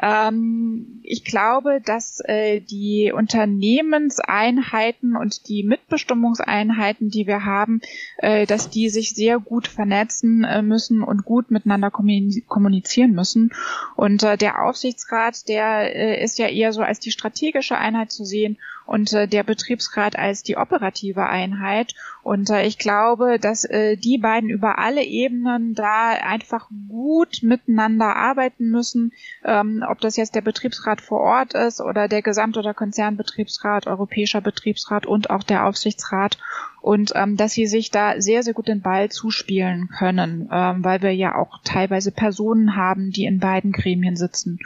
Ähm, 0.00 1.00
ich 1.02 1.24
glaube, 1.24 1.80
dass 1.84 2.20
äh, 2.24 2.60
die 2.60 3.12
Unternehmenseinheiten 3.14 5.16
und 5.16 5.48
die 5.48 5.62
Mitbestimmungseinheiten, 5.62 7.10
die 7.10 7.26
wir 7.26 7.44
haben, 7.44 7.80
äh, 8.18 8.46
dass 8.46 8.70
die 8.70 8.88
sich 8.88 9.14
sehr 9.14 9.38
gut 9.38 9.68
vernetzen 9.68 10.44
äh, 10.44 10.62
müssen 10.62 11.02
und 11.02 11.24
gut 11.24 11.50
miteinander 11.50 11.90
kommunizieren 11.90 13.12
müssen. 13.12 13.52
Und 13.96 14.22
äh, 14.24 14.36
der 14.36 14.64
Aufsichtsrat, 14.64 15.48
der 15.48 15.94
äh, 15.94 16.24
ist 16.24 16.38
ja 16.38 16.48
eher 16.48 16.72
so 16.72 16.82
als 16.82 16.98
die 16.98 17.12
strategische 17.12 17.78
Einheit 17.78 18.10
zu 18.10 18.24
sehen 18.24 18.58
und 18.86 19.12
äh, 19.12 19.26
der 19.26 19.42
Betriebsrat 19.42 20.18
als 20.18 20.42
die 20.42 20.56
operative 20.56 21.26
Einheit. 21.26 21.94
Und 22.22 22.50
äh, 22.50 22.66
ich 22.66 22.78
glaube, 22.78 23.38
dass 23.38 23.64
äh, 23.64 23.96
die 23.96 24.18
beiden 24.18 24.50
über 24.50 24.78
alle 24.78 25.02
Ebenen 25.02 25.74
da 25.74 26.10
einfach 26.10 26.68
gut 26.88 27.40
miteinander 27.42 28.16
arbeiten 28.16 28.70
müssen, 28.70 29.12
ähm, 29.44 29.84
ob 29.88 30.00
das 30.00 30.16
jetzt 30.16 30.34
der 30.34 30.42
Betriebsrat 30.42 31.00
vor 31.00 31.20
Ort 31.20 31.54
ist 31.54 31.80
oder 31.80 32.08
der 32.08 32.22
Gesamt- 32.22 32.56
oder 32.56 32.74
Konzernbetriebsrat, 32.74 33.86
Europäischer 33.86 34.40
Betriebsrat 34.40 35.06
und 35.06 35.30
auch 35.30 35.42
der 35.42 35.66
Aufsichtsrat 35.66 36.38
und 36.84 37.12
ähm, 37.14 37.38
dass 37.38 37.52
sie 37.52 37.66
sich 37.66 37.90
da 37.90 38.20
sehr, 38.20 38.42
sehr 38.42 38.52
gut 38.52 38.68
den 38.68 38.82
Ball 38.82 39.10
zuspielen 39.10 39.88
können, 39.88 40.50
ähm, 40.52 40.84
weil 40.84 41.00
wir 41.00 41.14
ja 41.14 41.34
auch 41.34 41.60
teilweise 41.64 42.10
Personen 42.10 42.76
haben, 42.76 43.10
die 43.10 43.24
in 43.24 43.38
beiden 43.38 43.72
Gremien 43.72 44.16
sitzen. 44.16 44.58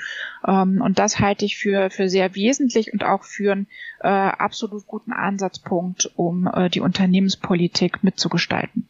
Ähm, 0.45 0.83
und 0.85 0.99
das 0.99 1.21
halte 1.21 1.45
ich 1.45 1.57
für, 1.57 1.91
für 1.91 2.09
sehr 2.09 2.35
wesentlich 2.35 2.93
und 2.93 3.05
auch 3.05 3.23
für 3.23 3.53
einen 3.53 3.67
äh, 4.01 4.09
absolut 4.09 4.85
guten 4.89 5.13
Ansatzpunkt, 5.13 6.11
um 6.17 6.51
äh, 6.53 6.69
die 6.69 6.81
Unternehmenspolitik 6.81 8.03
mitzugestalten. 8.03 8.89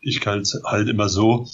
Ich 0.00 0.26
halte 0.26 0.42
es 0.42 0.60
halt 0.64 0.88
immer 0.88 1.08
so, 1.08 1.46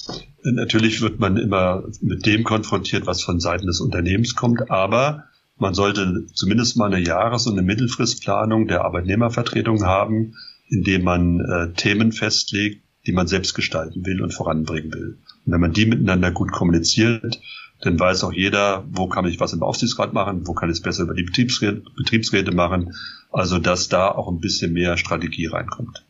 natürlich 0.42 1.02
wird 1.02 1.20
man 1.20 1.36
immer 1.36 1.84
mit 2.00 2.24
dem 2.24 2.44
konfrontiert, 2.44 3.06
was 3.06 3.22
von 3.22 3.40
Seiten 3.40 3.66
des 3.66 3.82
Unternehmens 3.82 4.34
kommt, 4.34 4.70
aber 4.70 5.24
man 5.58 5.74
sollte 5.74 6.24
zumindest 6.32 6.78
mal 6.78 6.90
eine 6.90 7.04
Jahres- 7.04 7.46
und 7.46 7.58
eine 7.58 7.66
Mittelfristplanung 7.66 8.68
der 8.68 8.86
Arbeitnehmervertretung 8.86 9.84
haben, 9.84 10.34
indem 10.68 11.04
man 11.04 11.40
äh, 11.40 11.72
Themen 11.74 12.12
festlegt, 12.12 12.82
die 13.06 13.12
man 13.12 13.26
selbst 13.26 13.54
gestalten 13.54 14.04
will 14.04 14.22
und 14.22 14.34
voranbringen 14.34 14.92
will. 14.92 15.18
Und 15.46 15.52
wenn 15.52 15.60
man 15.60 15.72
die 15.72 15.86
miteinander 15.86 16.30
gut 16.30 16.52
kommuniziert, 16.52 17.40
dann 17.80 17.98
weiß 17.98 18.24
auch 18.24 18.32
jeder, 18.32 18.84
wo 18.90 19.08
kann 19.08 19.26
ich 19.26 19.40
was 19.40 19.52
im 19.52 19.62
Aufsichtsrat 19.62 20.12
machen, 20.12 20.46
wo 20.46 20.52
kann 20.52 20.68
ich 20.68 20.78
es 20.78 20.82
besser 20.82 21.04
über 21.04 21.14
die 21.14 21.22
Betriebsräte, 21.22 21.82
Betriebsräte 21.96 22.52
machen. 22.52 22.94
Also 23.30 23.58
dass 23.58 23.88
da 23.88 24.10
auch 24.10 24.28
ein 24.28 24.40
bisschen 24.40 24.72
mehr 24.72 24.96
Strategie 24.96 25.46
reinkommt. 25.46 26.04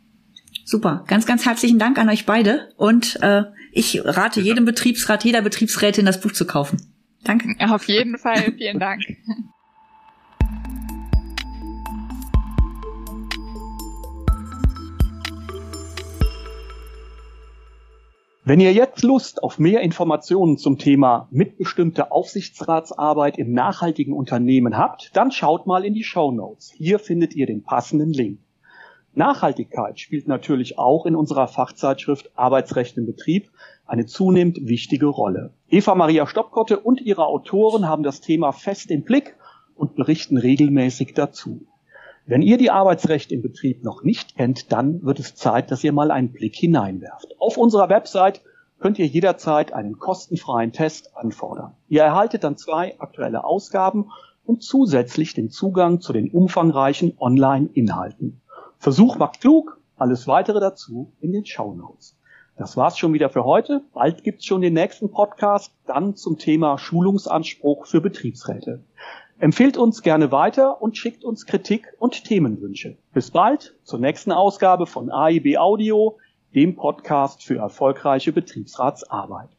Super, 0.64 1.04
ganz, 1.06 1.26
ganz 1.26 1.46
herzlichen 1.46 1.78
Dank 1.78 1.98
an 1.98 2.08
euch 2.08 2.26
beide 2.26 2.68
und 2.76 3.18
äh, 3.22 3.44
ich 3.72 4.02
rate 4.04 4.40
jedem 4.40 4.64
Betriebsrat, 4.64 5.24
jeder 5.24 5.42
Betriebsrätin 5.42 6.04
das 6.04 6.20
Buch 6.20 6.32
zu 6.32 6.46
kaufen. 6.46 6.94
Danke. 7.24 7.54
Auf 7.70 7.84
jeden 7.88 8.18
Fall, 8.18 8.52
vielen 8.56 8.78
Dank. 8.78 9.02
Wenn 18.48 18.60
ihr 18.60 18.72
jetzt 18.72 19.02
Lust 19.02 19.42
auf 19.42 19.58
mehr 19.58 19.82
Informationen 19.82 20.56
zum 20.56 20.78
Thema 20.78 21.28
mitbestimmte 21.30 22.10
Aufsichtsratsarbeit 22.10 23.36
im 23.36 23.52
nachhaltigen 23.52 24.14
Unternehmen 24.14 24.78
habt, 24.78 25.14
dann 25.14 25.30
schaut 25.30 25.66
mal 25.66 25.84
in 25.84 25.92
die 25.92 26.02
Show 26.02 26.32
Notes. 26.32 26.72
Hier 26.74 26.98
findet 26.98 27.34
ihr 27.34 27.44
den 27.44 27.62
passenden 27.62 28.10
Link. 28.10 28.38
Nachhaltigkeit 29.12 30.00
spielt 30.00 30.28
natürlich 30.28 30.78
auch 30.78 31.04
in 31.04 31.14
unserer 31.14 31.46
Fachzeitschrift 31.46 32.30
Arbeitsrecht 32.36 32.96
im 32.96 33.04
Betrieb 33.04 33.50
eine 33.84 34.06
zunehmend 34.06 34.66
wichtige 34.66 35.08
Rolle. 35.08 35.52
Eva 35.68 35.94
Maria 35.94 36.26
Stoppkotte 36.26 36.80
und 36.80 37.02
ihre 37.02 37.26
Autoren 37.26 37.86
haben 37.86 38.02
das 38.02 38.22
Thema 38.22 38.52
fest 38.52 38.90
im 38.90 39.02
Blick 39.02 39.36
und 39.74 39.94
berichten 39.94 40.38
regelmäßig 40.38 41.12
dazu. 41.12 41.66
Wenn 42.28 42.42
ihr 42.42 42.58
die 42.58 42.70
Arbeitsrecht 42.70 43.32
im 43.32 43.40
Betrieb 43.40 43.82
noch 43.82 44.02
nicht 44.02 44.36
kennt, 44.36 44.70
dann 44.70 45.02
wird 45.02 45.18
es 45.18 45.34
Zeit, 45.34 45.70
dass 45.70 45.82
ihr 45.82 45.94
mal 45.94 46.10
einen 46.10 46.30
Blick 46.30 46.54
hineinwerft. 46.54 47.34
Auf 47.40 47.56
unserer 47.56 47.88
Website 47.88 48.42
könnt 48.78 48.98
ihr 48.98 49.06
jederzeit 49.06 49.72
einen 49.72 49.98
kostenfreien 49.98 50.72
Test 50.72 51.16
anfordern. 51.16 51.72
Ihr 51.88 52.02
erhaltet 52.02 52.44
dann 52.44 52.58
zwei 52.58 53.00
aktuelle 53.00 53.44
Ausgaben 53.44 54.10
und 54.44 54.62
zusätzlich 54.62 55.32
den 55.32 55.48
Zugang 55.48 56.02
zu 56.02 56.12
den 56.12 56.30
umfangreichen 56.30 57.14
Online-Inhalten. 57.18 58.42
Versuch 58.76 59.16
macht 59.16 59.40
klug, 59.40 59.80
alles 59.96 60.28
weitere 60.28 60.60
dazu 60.60 61.14
in 61.22 61.32
den 61.32 61.46
Show 61.46 61.72
Notes. 61.72 62.14
Das 62.58 62.76
war's 62.76 62.98
schon 62.98 63.14
wieder 63.14 63.30
für 63.30 63.44
heute. 63.44 63.80
Bald 63.94 64.22
gibt's 64.22 64.44
schon 64.44 64.60
den 64.60 64.74
nächsten 64.74 65.10
Podcast, 65.10 65.72
dann 65.86 66.14
zum 66.14 66.36
Thema 66.36 66.76
Schulungsanspruch 66.76 67.86
für 67.86 68.02
Betriebsräte. 68.02 68.84
Empfehlt 69.40 69.76
uns 69.76 70.02
gerne 70.02 70.32
weiter 70.32 70.82
und 70.82 70.96
schickt 70.96 71.22
uns 71.22 71.46
Kritik 71.46 71.94
und 72.00 72.24
Themenwünsche. 72.24 72.98
Bis 73.12 73.30
bald 73.30 73.76
zur 73.84 74.00
nächsten 74.00 74.32
Ausgabe 74.32 74.86
von 74.86 75.12
AIB 75.12 75.58
Audio, 75.58 76.18
dem 76.56 76.74
Podcast 76.74 77.44
für 77.44 77.58
erfolgreiche 77.58 78.32
Betriebsratsarbeit. 78.32 79.50